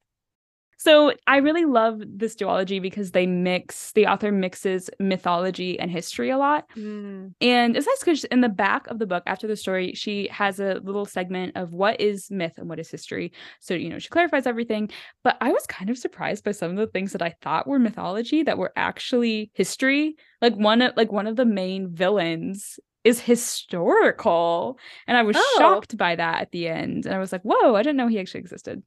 [0.78, 6.30] So I really love this duology because they mix the author mixes mythology and history
[6.30, 6.66] a lot.
[6.78, 10.28] Mm, And it's nice because in the back of the book, after the story, she
[10.32, 13.32] has a little segment of what is myth and what is history.
[13.62, 14.90] So, you know, she clarifies everything.
[15.24, 17.80] But I was kind of surprised by some of the things that I thought were
[17.80, 20.16] mythology that were actually history.
[20.42, 24.78] Like one of like one of the main villains is historical.
[25.08, 25.56] And I was Oh.
[25.58, 27.06] shocked by that at the end.
[27.06, 28.84] And I was like, whoa, I didn't know he actually existed.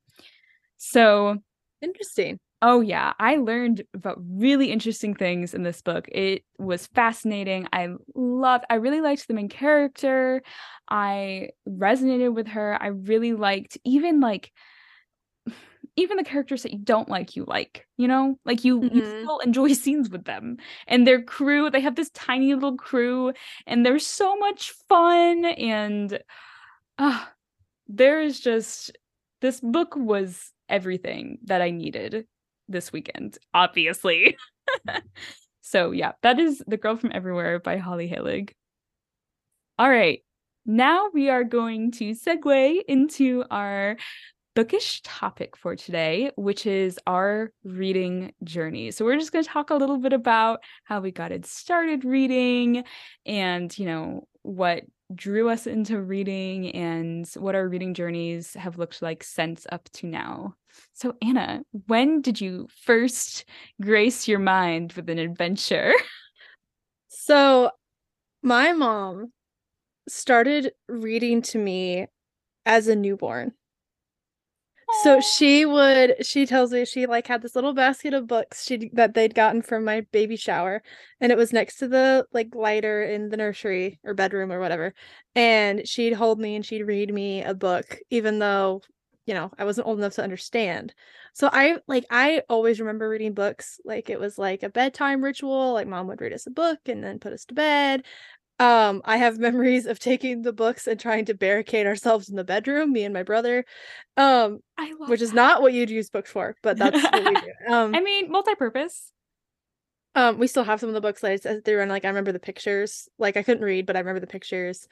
[0.77, 1.39] So
[1.81, 2.39] interesting.
[2.61, 6.09] Oh yeah, I learned about really interesting things in this book.
[6.11, 7.69] It was fascinating.
[7.73, 10.43] I loved I really liked the main character.
[10.91, 12.77] I resonated with her.
[12.83, 14.51] I really liked even like
[15.97, 19.11] even the characters that you don't like you like you know like you you Mhm.
[19.21, 23.33] still enjoy scenes with them and their crew they have this tiny little crew
[23.67, 26.21] and they're so much fun and
[26.99, 27.33] ah
[27.89, 28.97] there is just
[29.41, 32.27] this book was everything that i needed
[32.69, 34.37] this weekend obviously
[35.61, 38.51] so yeah that is the girl from everywhere by holly heilig
[39.79, 40.23] all right
[40.67, 43.97] now we are going to segue into our
[44.59, 48.91] bookish topic for today, which is our reading journey.
[48.91, 52.05] So, we're just going to talk a little bit about how we got it started
[52.05, 52.83] reading
[53.25, 54.83] and, you know, what
[55.15, 60.07] drew us into reading and what our reading journeys have looked like since up to
[60.07, 60.55] now.
[60.93, 63.45] So, Anna, when did you first
[63.81, 65.93] grace your mind with an adventure?
[67.11, 67.71] So,
[68.43, 69.33] my mom
[70.09, 72.07] started reading to me
[72.67, 73.53] as a newborn.
[74.91, 78.91] So she would she tells me she like had this little basket of books she
[78.95, 80.83] that they'd gotten from my baby shower
[81.21, 84.95] and it was next to the like lighter in the nursery or bedroom or whatever
[85.35, 88.81] and she'd hold me and she'd read me a book even though
[89.27, 90.95] you know I wasn't old enough to understand.
[91.35, 95.75] So I like I always remember reading books like it was like a bedtime ritual
[95.75, 98.05] like mom would read us a book and then put us to bed.
[98.59, 102.45] Um, I have memories of taking the books and trying to barricade ourselves in the
[102.45, 103.65] bedroom, me and my brother.
[104.17, 107.37] Um, I love which is not what you'd use books for, but that's what we
[107.37, 107.53] do.
[107.73, 109.13] Um, I mean, multi-purpose.
[110.15, 112.09] um, we still have some of the books that I said through, and like I
[112.09, 113.09] remember the pictures.
[113.19, 114.89] Like I couldn't read, but I remember the pictures.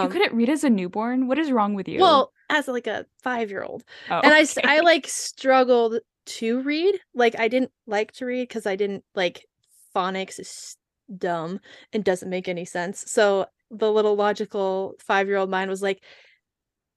[0.00, 1.26] You Um, couldn't read as a newborn.
[1.26, 2.00] What is wrong with you?
[2.00, 7.00] well, as like a five year old, oh, and I, I like struggled to read.
[7.14, 9.46] Like I didn't like to read because I didn't like
[9.94, 10.76] phonics is
[11.14, 11.60] dumb
[11.92, 13.04] and doesn't make any sense.
[13.10, 16.02] So the little logical five year old mind was like,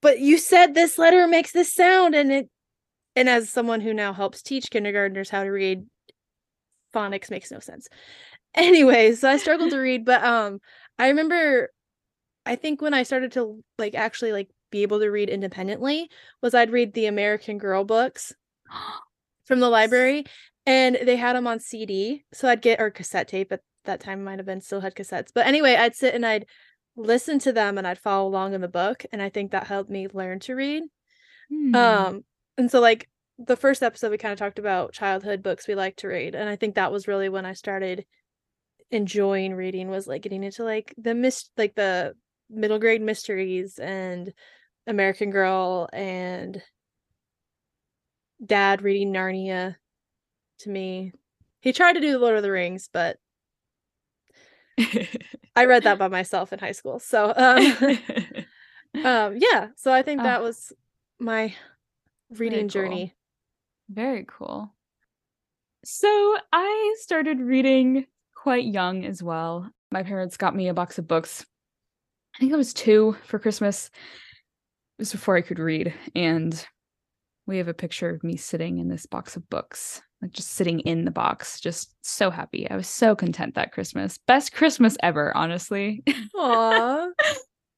[0.02, 2.50] but you said this letter makes this sound, and it.
[3.16, 5.86] And as someone who now helps teach kindergartners how to read,
[6.94, 7.88] phonics makes no sense.
[8.56, 10.60] Anyways, so I struggled to read, but um,
[10.98, 11.70] I remember,
[12.46, 16.10] I think when I started to like actually like be able to read independently
[16.42, 18.34] was I'd read the American Girl books
[19.46, 20.26] from the library
[20.66, 22.24] and they had them on CD.
[22.34, 25.30] So I'd get or cassette tape at that time might have been still had cassettes.
[25.34, 26.46] But anyway, I'd sit and I'd
[26.96, 29.90] listen to them and I'd follow along in the book and I think that helped
[29.90, 30.84] me learn to read.
[31.50, 31.76] Hmm.
[31.76, 32.26] Um
[32.58, 35.96] and so like the first episode we kind of talked about childhood books we like
[35.98, 38.06] to read and I think that was really when I started
[38.92, 42.16] enjoying reading was like getting into like the mist like the
[42.50, 44.34] middle grade mysteries and
[44.88, 46.62] American Girl and
[48.44, 49.76] dad reading Narnia
[50.60, 51.14] to me.
[51.62, 53.18] He tried to do the Lord of the Rings, but
[55.56, 57.00] I read that by myself in high school.
[57.00, 58.00] So um
[59.04, 60.74] um yeah, so I think that Ah, was
[61.20, 61.54] my
[62.30, 62.70] reading cool.
[62.70, 63.16] journey.
[63.90, 64.74] Very cool.
[65.84, 69.70] So I started reading quite young as well.
[69.92, 71.46] My parents got me a box of books.
[72.36, 73.90] I think I was two for Christmas.
[74.98, 75.94] It was before I could read.
[76.16, 76.66] And
[77.50, 80.80] we have a picture of me sitting in this box of books, like just sitting
[80.82, 82.70] in the box, just so happy.
[82.70, 84.18] I was so content that Christmas.
[84.18, 86.04] Best Christmas ever, honestly.
[86.36, 87.08] Aw.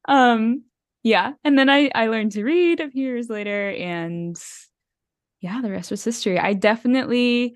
[0.08, 0.64] um
[1.04, 4.36] yeah and then i i learned to read a few years later and
[5.42, 7.56] yeah the rest was history i definitely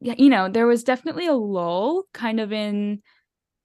[0.00, 3.00] yeah you know there was definitely a lull kind of in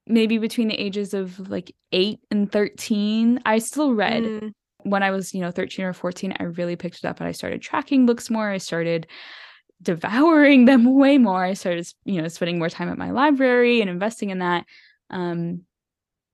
[0.07, 4.51] maybe between the ages of like 8 and 13 i still read Mm,
[4.89, 7.31] when i was you know 13 or 14 i really picked it up and i
[7.31, 8.49] started tracking books more.
[8.49, 9.07] I started
[9.81, 11.43] devouring them way more.
[11.43, 14.65] I started you know spending more time at my library and investing in that.
[15.09, 15.61] Um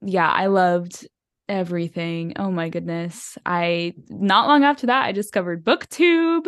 [0.01, 1.07] yeah i loved
[1.49, 2.33] everything.
[2.37, 3.37] Oh my goodness.
[3.45, 6.47] I not long after that i discovered booktube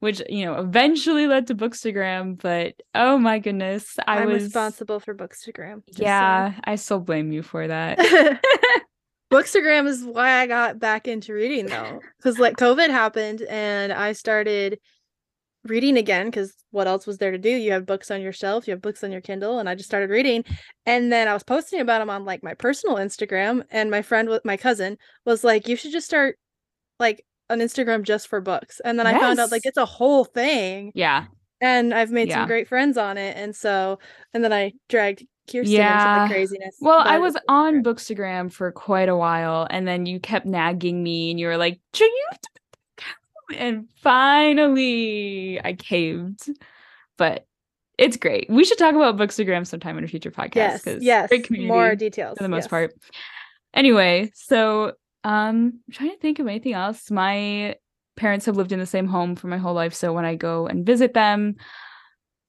[0.00, 5.00] which you know eventually led to bookstagram but oh my goodness i I'm was responsible
[5.00, 5.82] for Bookstagram.
[5.96, 7.98] yeah i still blame you for that.
[9.34, 12.00] Bookstagram is why I got back into reading though.
[12.18, 14.78] Because like COVID happened and I started
[15.64, 17.48] reading again because what else was there to do?
[17.48, 19.88] You have books on your shelf, you have books on your Kindle, and I just
[19.88, 20.44] started reading.
[20.86, 24.28] And then I was posting about them on like my personal Instagram, and my friend
[24.28, 26.38] with my cousin was like, "You should just start
[27.00, 30.24] like an Instagram just for books." And then I found out like it's a whole
[30.24, 31.26] thing, yeah
[31.60, 32.40] and I've made Yeah.
[32.40, 33.36] some great friends on it.
[33.36, 33.98] And so,
[34.34, 36.22] and then I dragged Kirsten Yeah.
[36.24, 36.76] into the craziness.
[36.80, 41.30] Well, I was on Bookstagram for quite a while, and then you kept nagging me,
[41.30, 46.48] and you were like, "Do you?" have to make an account?" And finally, I caved.
[47.16, 47.46] But
[47.98, 48.50] it's great.
[48.50, 50.86] We should talk about Bookstagram sometime in a future podcast.
[50.86, 52.68] yes, yes, great community more details for the most yes.
[52.68, 52.94] part.
[53.72, 57.10] Anyway, so um, I'm trying to think of anything else.
[57.10, 57.76] My
[58.16, 59.94] parents have lived in the same home for my whole life.
[59.94, 61.56] So when I go and visit them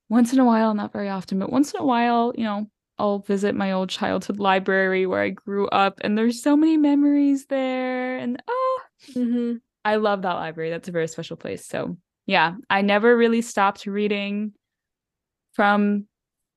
[0.09, 2.67] once in a while, not very often, but once in a while, you know,
[2.97, 7.45] I'll visit my old childhood library where I grew up, and there's so many memories
[7.47, 8.17] there.
[8.17, 8.81] And oh,
[9.15, 9.57] Mm-hmm.
[9.83, 10.71] I love that library.
[10.71, 11.65] That's a very special place.
[11.65, 14.53] So yeah, I never really stopped reading
[15.53, 16.05] from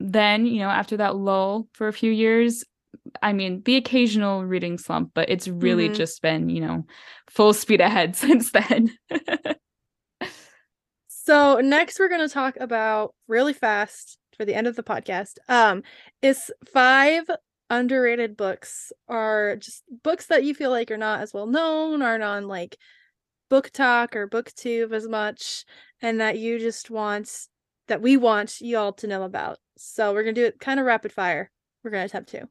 [0.01, 2.65] then, you know, after that lull for a few years.
[3.23, 5.95] I mean, the occasional reading slump, but it's really Mhm.
[5.95, 6.87] just been, you know,
[7.31, 8.97] full speed ahead since then.
[11.09, 15.35] So next we're going to talk about really fast for the end of the podcast.
[15.49, 15.83] Um
[16.23, 17.25] is five
[17.71, 22.25] underrated books are just books that you feel like are not as well known aren't
[22.25, 22.79] on like
[23.51, 25.65] BookTok or booktube as much
[26.01, 27.31] and that you just want
[27.89, 29.59] that we want y'all to know about.
[29.77, 31.51] So we're to do it kind of rapid fire.
[31.83, 32.49] We're to attempt to.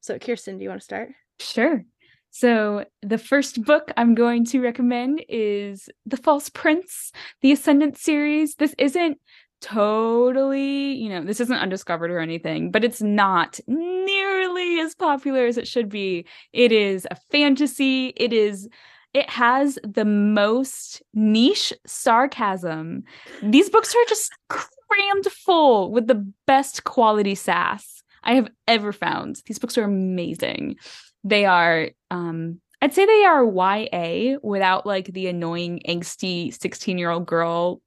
[0.00, 1.10] So Kirsten, do you want to start?
[1.38, 1.84] Sure.
[2.32, 7.10] So, the first book I'm going to recommend is The False Prince,
[7.40, 8.54] the Ascendant series.
[8.54, 9.18] This isn't
[9.60, 15.58] totally, you know, this isn't undiscovered or anything, but it's not nearly as popular as
[15.58, 16.26] it should be.
[16.52, 18.12] It is a fantasy.
[18.16, 18.68] It is
[19.12, 23.02] it has the most niche sarcasm.
[23.42, 29.42] These books are just crammed full with the best quality sass I have ever found.
[29.46, 30.76] These books are amazing.
[31.24, 37.82] They are um I'd say they are YA without like the annoying angsty 16-year-old girl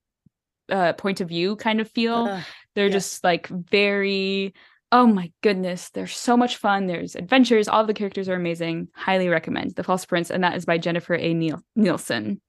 [0.70, 2.28] uh point of view kind of feel.
[2.30, 2.44] Ugh,
[2.76, 2.94] They're yes.
[2.94, 4.54] just like very
[4.92, 6.86] oh my goodness, they're so much fun.
[6.86, 8.90] There's adventures, all the characters are amazing.
[8.94, 11.34] Highly recommend The False Prince and that is by Jennifer A.
[11.34, 12.40] Niel- Nielsen.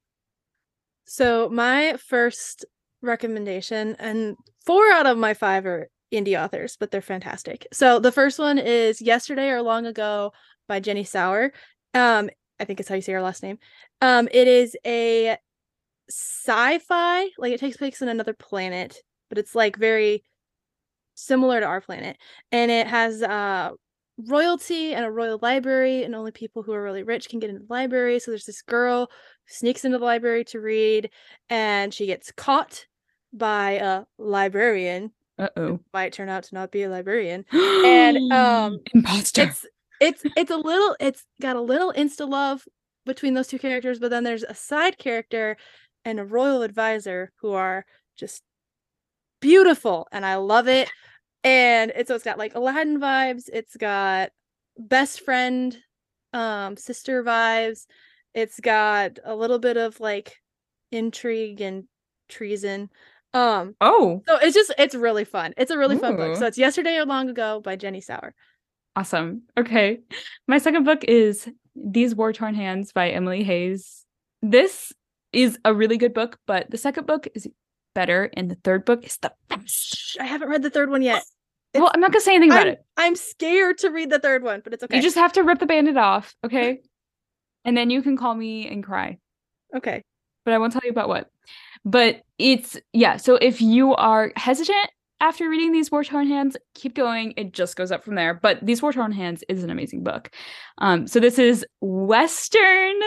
[1.06, 2.64] So my first
[3.02, 7.66] recommendation, and four out of my five are indie authors, but they're fantastic.
[7.72, 10.32] So the first one is Yesterday or Long Ago
[10.68, 11.52] by Jenni Sauer.
[11.92, 13.58] Um, I think it's how you say her last name.
[14.00, 15.36] Um, it is a
[16.08, 18.98] sci-fi, like it takes place in another planet,
[19.28, 20.22] but it's like very
[21.14, 22.16] similar to our planet.
[22.52, 23.70] And it has uh
[24.18, 27.62] royalty and a royal library, and only people who are really rich can get into
[27.66, 28.18] the library.
[28.18, 29.06] So there's this girl
[29.46, 31.10] who sneaks into the library to read,
[31.48, 32.86] and she gets caught
[33.32, 35.12] by a librarian.
[35.38, 35.80] Uh-oh.
[35.92, 37.44] Might turn out to not be a librarian.
[37.84, 39.42] And, um, imposter.
[39.42, 39.66] It's
[40.00, 42.64] it's it's a little it's got a little insta love
[43.06, 45.56] between those two characters, but then there's a side character
[46.04, 47.84] and a royal advisor who are
[48.16, 48.42] just
[49.40, 50.90] beautiful and I love it.
[51.42, 54.30] And it's so it's got like Aladdin vibes, it's got
[54.78, 55.76] best friend
[56.32, 57.86] um sister vibes.
[58.32, 60.36] It's got a little bit of like
[60.90, 61.84] intrigue and
[62.28, 62.90] treason.
[63.32, 65.54] Um oh, so it's just it's really fun.
[65.56, 66.36] It's a really fun book.
[66.36, 68.34] So it's Yesterday or Long Ago by Jenni Sauer.
[68.96, 69.42] Awesome.
[69.58, 69.98] Okay.
[70.46, 74.04] My second book is These War Torn Hands by Emily Hayse.
[74.40, 74.92] This
[75.34, 77.48] is a really good book, but the second book is
[77.94, 80.16] better, and the third book is the best.
[80.20, 81.22] I haven't read the third one yet.
[81.74, 82.84] Well, I'm not gonna say anything about I'm, it.
[82.96, 84.96] I'm scared to read the third one, but it's okay.
[84.96, 86.80] You just have to rip the bandit off, okay?
[87.64, 89.18] and then you can call me and cry.
[89.76, 90.02] okay.
[90.44, 91.30] But I won't tell you about what.
[91.86, 96.94] But it's yeah, so if you are hesitant after reading these War Torn Hands, keep
[96.94, 97.32] going.
[97.36, 98.34] It just goes up from there.
[98.34, 100.30] But these War Torn Hands is an amazing book.
[100.78, 103.00] Um, so this is Western.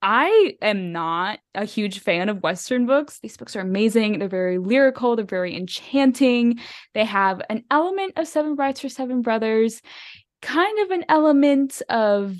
[0.00, 3.18] I am not a huge fan of Western books.
[3.20, 4.18] These books are amazing.
[4.18, 6.60] They're very lyrical, they're very enchanting.
[6.94, 9.82] They have an element of Seven Brides for Seven Brothers,
[10.42, 12.36] kind of an element of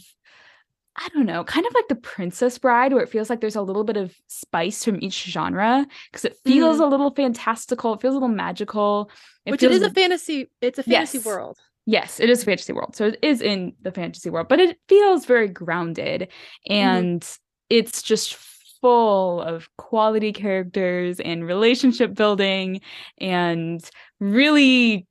[1.00, 3.62] I don't know, kind of like the Princess Bride, where it feels like there's a
[3.62, 6.82] little bit of spice from each genre because it feels Mhm.
[6.82, 7.94] a little fantastical.
[7.94, 9.09] It feels a little magical.
[9.46, 10.50] It Which it is a fantasy.
[10.61, 11.24] It's a fantasy Yes.
[11.26, 11.56] world.
[11.86, 12.96] Yes, it is a fantasy world.
[12.96, 16.28] So it is in the fantasy world, but it feels very grounded
[16.68, 17.24] and
[17.71, 18.35] it's just
[18.81, 22.81] full of quality characters and relationship building
[23.19, 23.89] and
[24.21, 25.07] really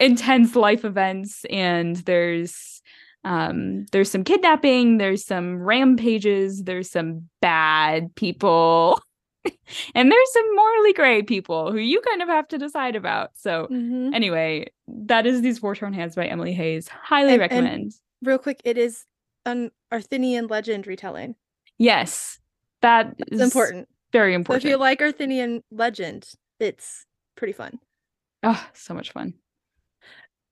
[0.00, 2.82] intense life events and there's
[3.24, 9.00] um there's some kidnapping, there's some rampages, there's some bad people.
[9.94, 13.30] and there's some morally gray people who you kind of have to decide about.
[13.34, 14.14] So Mhm.
[14.14, 16.88] Anyway, that is These War Torn Hands by Emily Hayse.
[16.88, 17.92] Highly And- and- recommend.
[18.22, 19.04] Real quick, it is
[19.46, 21.34] an Arthurian legend retelling.
[21.78, 22.38] Yes,
[22.82, 23.88] that It's is important.
[24.12, 26.28] Very So if you like Arthurian legend,
[26.60, 27.04] it's
[27.36, 27.80] pretty fun.
[28.44, 29.34] oh, so much fun.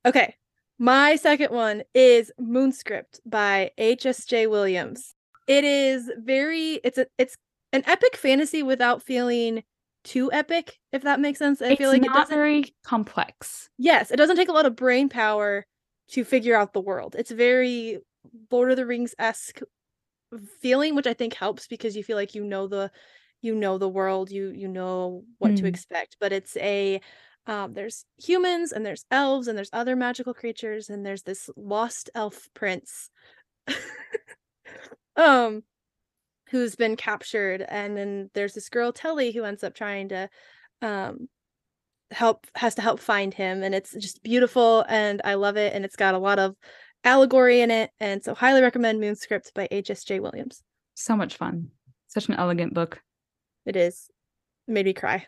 [0.04, 0.34] Okay.
[0.78, 4.48] My second one is Moonscript by H.S.J.
[4.48, 5.14] Williams.
[5.46, 7.36] It is very it's a it's
[7.72, 9.62] an epic fantasy without feeling
[10.02, 11.62] too epic, if that makes sense.
[11.62, 13.68] I it's feel like it not doesn't very complex.
[13.78, 15.64] Yes, it doesn't take a lot of brain power
[16.08, 17.14] to figure out the world.
[17.16, 17.98] It's very
[18.50, 19.60] Lord of the Rings esque
[20.60, 22.90] feeling, which I think helps because you feel like you know the
[23.42, 25.68] you know the world, you you know what to Mm.
[25.68, 26.16] expect.
[26.20, 27.00] But it's a
[27.46, 32.08] um, there's humans and there's elves and there's other magical creatures and there's this lost
[32.14, 33.10] elf prince
[35.16, 35.62] um
[36.50, 40.28] who's been captured and then there's this girl Telly who ends up trying to
[40.82, 41.28] um
[42.10, 45.84] help has to help find him and it's just beautiful and I love it and
[45.84, 46.56] it's got a lot of
[47.04, 50.62] allegory in it and so highly recommend Moonscript by HSJ Williams.
[50.94, 51.68] So much fun.
[52.08, 53.00] Such an elegant book.
[53.66, 54.10] It is
[54.68, 55.26] it made me cry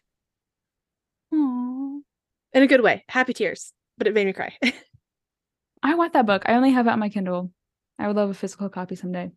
[1.33, 2.01] Aww.
[2.53, 3.05] in a good way.
[3.09, 4.53] Happy tears, but it made me cry.
[5.83, 6.43] I want that book.
[6.47, 7.51] I only have it on my Kindle.
[7.99, 9.31] I would love a physical copy someday.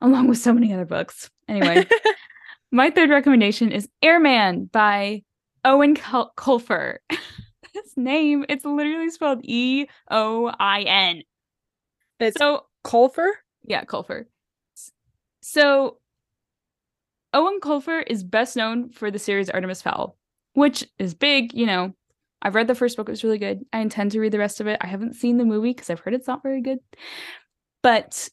[0.00, 1.30] Along with so many other books.
[1.48, 1.86] Anyway,
[2.72, 5.22] my third recommendation is Airman by
[5.64, 6.96] Eoin Colfer.
[7.96, 11.22] Name, it's literally spelled E O I N.
[12.20, 13.28] it's So, Colfer?
[13.64, 14.26] yeah, Colfer.
[15.40, 15.98] So,
[17.34, 20.16] Eoin Colfer is best known for the series Artemis Fowl,
[20.54, 21.94] which is big, you know.
[22.42, 23.64] I've read the first book, it was really good.
[23.72, 24.78] I intend to read the rest of it.
[24.82, 26.78] I haven't seen the movie because I've heard it's not very good.
[27.82, 28.28] But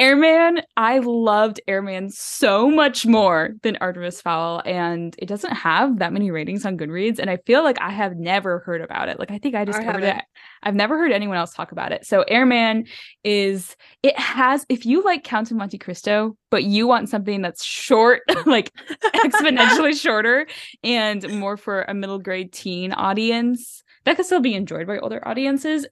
[0.00, 6.14] Airman, I loved Airman so much more than Artemis Fowl, and it doesn't have that
[6.14, 7.18] many ratings on Goodreads.
[7.18, 9.18] And I feel like I have never heard about it.
[9.18, 10.06] Like I think I just discovered it.
[10.06, 10.24] haven't.
[10.62, 12.06] I've never heard anyone else talk about it.
[12.06, 12.86] So Airman
[13.24, 17.62] is it has if you like Count of Monte Cristo, but you want something that's
[17.62, 18.72] short, like
[19.02, 20.46] exponentially shorter
[20.82, 25.26] and more for a middle grade teen audience that could still be enjoyed by older
[25.28, 25.86] audiences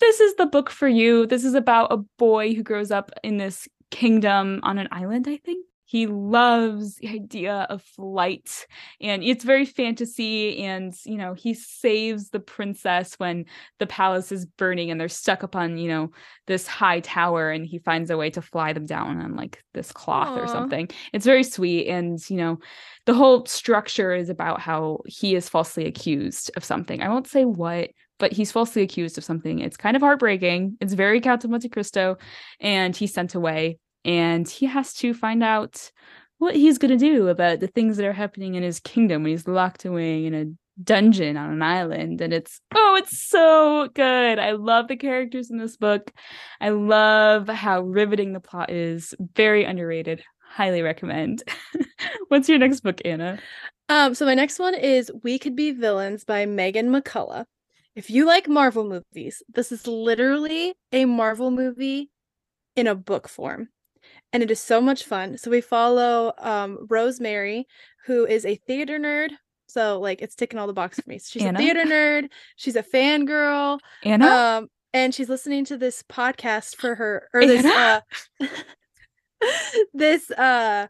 [0.00, 1.26] this is the book for you.
[1.26, 5.36] This is about a boy who grows up in this kingdom on an island i
[5.36, 5.66] think.
[5.84, 8.64] He loves the idea of flight
[9.00, 13.46] and it's very fantasy and you know he saves the princess when
[13.80, 16.12] the palace is burning and they're stuck up on you know
[16.46, 19.90] this high tower and he finds a way to fly them down on like this
[19.90, 20.88] cloth or something.
[21.12, 22.60] It's very sweet and you know
[23.06, 27.02] the whole structure is about how he is falsely accused of something.
[27.02, 27.90] I won't say what
[28.20, 29.58] but he's falsely accused of something.
[29.58, 30.76] It's kind of heartbreaking.
[30.80, 32.18] It's very count of monte cristo
[32.60, 35.90] and he's sent away and he has to find out
[36.38, 39.30] what he's going to do about the things that are happening in his kingdom when
[39.30, 40.46] he's locked away in a
[40.82, 44.38] dungeon on an island and it's oh it's so good.
[44.38, 46.12] I love the characters in this book.
[46.60, 49.14] I love how riveting the plot is.
[49.34, 50.22] Very underrated.
[50.52, 51.42] Highly recommend.
[52.28, 53.38] What's your next book anna?
[53.88, 57.44] Um, so my next one is We Could Be Villains by Megan McCullough.
[58.00, 62.08] If you like Marvel movies, this is literally a Marvel movie
[62.74, 63.68] in a book form.
[64.32, 65.36] And it is so much fun.
[65.36, 67.66] So we follow um Rosemary,
[68.06, 69.32] who is a theater nerd.
[69.68, 71.20] So like it's ticking all the boxes for me.
[71.22, 71.58] She's Anna?
[71.58, 73.80] a theater nerd, she's a fangirl.
[74.02, 78.00] anna Um, and she's listening to this podcast for her or this uh
[78.40, 78.50] Anna?
[79.92, 80.86] this uh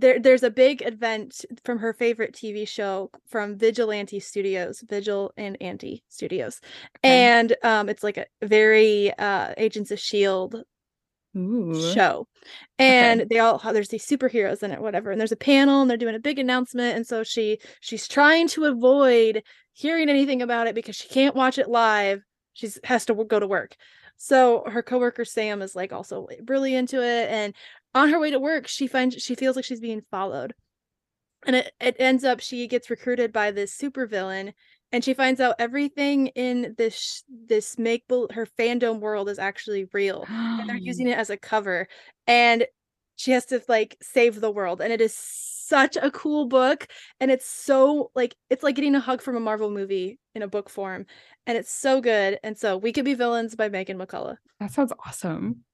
[0.00, 5.56] there there's a big event from her favorite TV show from Vigilante Studios, Vigil and
[5.60, 6.60] Anti Studios.
[6.98, 7.34] Okay.
[7.34, 10.64] And um it's like a very uh Agents of Shield
[11.36, 11.92] Ooh.
[11.92, 12.26] show.
[12.78, 15.10] And they all there's these superheroes in it whatever.
[15.10, 18.48] And there's a panel and they're doing a big announcement and so she she's trying
[18.48, 19.42] to avoid
[19.72, 22.22] hearing anything about it because she can't watch it live.
[22.54, 23.76] She's has to go to work.
[24.22, 27.54] So her coworker Sam is like also really into it and
[27.94, 30.54] on her way to work she finds she feels like she's being followed.
[31.46, 34.52] And it, it ends up she gets recruited by this supervillain
[34.92, 40.24] and she finds out everything in this this make her fandom world is actually real
[40.28, 41.88] and they're using it as a cover.
[42.26, 42.66] And
[43.16, 46.88] she has to like save the world and it is such a cool book
[47.20, 50.48] and it's so like it's like getting a hug from a marvel movie in a
[50.48, 51.06] book form
[51.46, 52.38] and it's so good.
[52.42, 54.36] And so we could be villains by megan mccullough.
[54.58, 55.64] That sounds awesome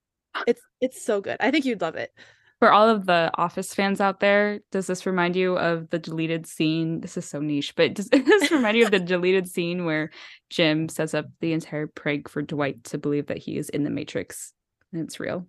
[0.46, 2.10] it's it's so good i think you'd love it
[2.58, 6.46] For all of the Office fans out there, does this remind you of the deleted
[6.46, 7.02] scene?
[7.02, 10.08] This is so niche, but does this remind you of the deleted scene where
[10.48, 13.90] Jim sets up the entire prank for Dwight to believe that he is in the
[13.90, 14.54] Matrix
[14.90, 15.46] and it's real?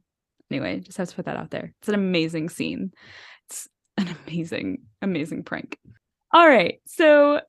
[0.52, 1.74] Anyway, just have to put that out there.
[1.80, 2.92] It's an amazing scene.
[3.48, 5.80] It's an amazing, amazing prank.
[6.34, 6.82] All right.
[6.88, 7.40] So,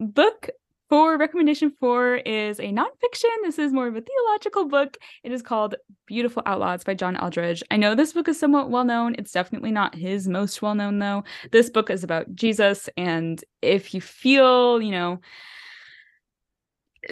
[0.00, 0.50] book
[0.90, 3.30] four, recommendation four is a nonfiction.
[3.42, 4.98] This is more of a theological book.
[5.22, 5.76] It is called
[6.06, 7.62] Beautiful Outlaws by John Eldredge.
[7.70, 9.14] I know this book is somewhat well known.
[9.16, 11.24] It's definitely not his most well known, though.
[11.52, 12.90] This book is about Jesus.
[12.96, 15.20] And if you feel, you know,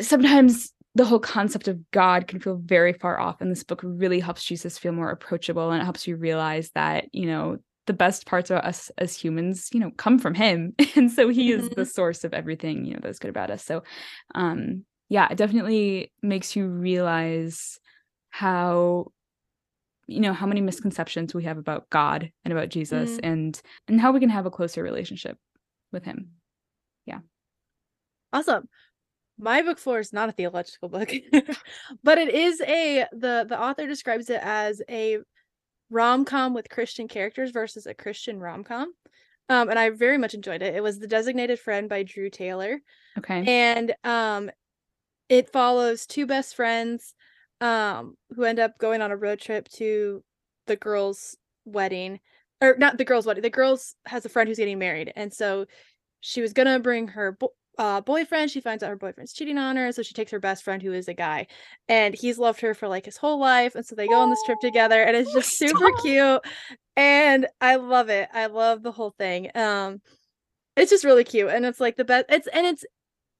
[0.00, 3.40] sometimes the whole concept of God can feel very far off.
[3.40, 7.14] And this book really helps Jesus feel more approachable and it helps you realize that,
[7.14, 7.58] you know,
[7.88, 10.74] the best parts about us as humans, you know, come from him.
[10.96, 13.64] And so he is the source of everything, you know, that's good about us.
[13.64, 13.82] So
[14.36, 17.80] um yeah, it definitely makes you realize
[18.30, 19.10] how
[20.06, 23.20] you know how many misconceptions we have about God and about Jesus Mm.
[23.22, 25.36] and and how we can have a closer relationship
[25.92, 26.32] with him.
[27.06, 27.20] Yeah.
[28.32, 28.68] Awesome.
[29.38, 31.10] My book four is not a theological book,
[32.02, 35.18] but it is a the the author describes it as a
[35.90, 38.92] rom com with Christian characters versus a Christian rom com.
[39.48, 40.74] Um, and I very much enjoyed it.
[40.74, 42.80] It was The Designated Friend by Drew Taylor.
[43.18, 43.44] Okay.
[43.46, 44.50] and um
[45.28, 47.14] it follows two best friends
[47.60, 50.22] um who end up going on a road trip to
[50.66, 52.20] the girl's wedding
[52.62, 55.66] or not the girl's wedding the girl's has a friend who's getting married and so
[56.20, 59.76] she was gonna bring her bo- uh, boyfriend she finds out her boyfriend's cheating on
[59.76, 61.46] her so she takes her best friend who is a guy
[61.88, 64.42] and he's loved her for like his whole life and so they go on this
[64.44, 66.40] trip together and it's just super cute
[66.96, 70.00] and i love it i love the whole thing um
[70.76, 72.84] it's just really cute and it's like the best it's and it's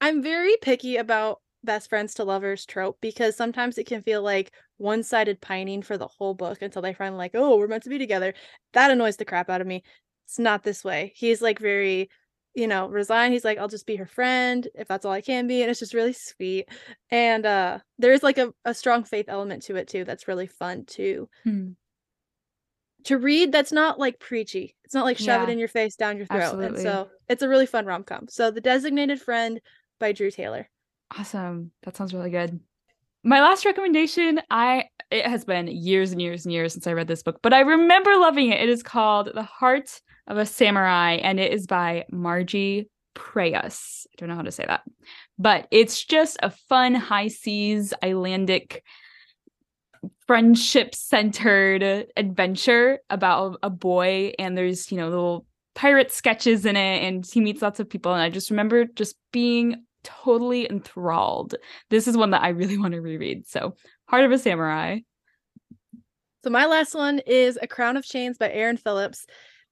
[0.01, 4.53] I'm very picky about best friends to lovers trope because sometimes it can feel like
[4.76, 7.99] one-sided pining for the whole book until they finally like, oh, we're meant to be
[7.99, 8.34] together.
[8.74, 9.82] That annoys the crap out of me.
[10.26, 11.12] It's not this way.
[11.16, 12.11] He's like very,
[12.59, 13.32] you know, resign.
[13.32, 15.62] He's like, I'll just be her friend if that's all I can be.
[15.62, 16.68] And it's just really sweet.
[17.11, 20.84] And uh there's like a, a strong faith element to it too that's really fun
[20.84, 21.28] too.
[21.44, 21.68] Hmm.
[23.04, 24.76] to read that's not like preachy.
[24.84, 26.42] It's not like shove it in your face down your throat.
[26.42, 26.66] Absolutely.
[26.66, 28.26] And so it's a really fun rom-com.
[28.28, 29.61] So The Designated Friend
[30.00, 30.68] by Drew Taylor.
[31.16, 31.70] Awesome.
[31.84, 32.61] That sounds really good.
[33.24, 37.09] My last recommendation, I it has been years and years and years since I read
[37.09, 38.61] this book, but I remember loving it.
[38.61, 44.06] It is called The Heart of a Samurai and it is by Margi Preus.
[44.12, 44.82] I don't know how to say that.
[45.38, 48.84] But it's just a fun high seas Icelandic
[50.26, 57.02] friendship centered adventure about a boy and there's, you know, little pirate sketches in it
[57.02, 61.54] and he meets lots of people and I just remember just being totally enthralled.
[61.90, 63.46] This is one that I really want to reread.
[63.46, 63.74] So,
[64.06, 65.00] Heart of a Samurai.
[66.44, 69.26] So my last one is A Crown of Chains by Erin Phillips.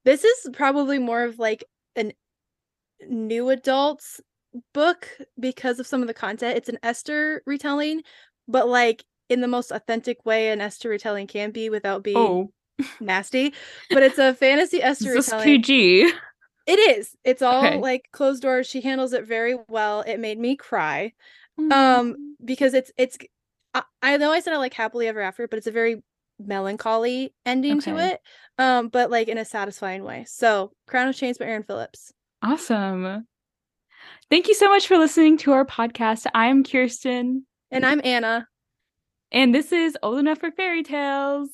[0.06, 1.64] This is probably more of like
[1.96, 2.14] an
[3.08, 4.20] new adults
[4.72, 6.56] book because of some of the content.
[6.56, 8.02] It's an Esther retelling,
[8.48, 12.52] but like in the most authentic way an Esther retelling can be without being Oh,
[13.00, 13.52] nasty.
[13.90, 15.58] But it's a fantasy Esther this retelling.
[15.58, 16.12] PG?
[16.66, 17.16] It is.
[17.24, 17.80] It's all Okay.
[17.80, 18.66] like closed doors.
[18.68, 20.00] She handles it very well.
[20.02, 21.12] It made me cry
[21.58, 21.70] Mm.
[21.70, 23.18] um because it's it's
[23.74, 26.02] I, I know I said I like happily ever after, but it's a very
[26.38, 28.20] melancholy ending to it.
[28.58, 30.24] Um, but like in a satisfying way.
[30.28, 32.12] So Crown of Chains by Erin Phillips.
[32.42, 33.26] awesome.
[34.30, 36.26] Thank you so much for listening to our podcast.
[36.34, 38.48] I'm Kirsten, And I'm Anna.
[39.32, 41.50] and this is Old Enough for Fairy Tales.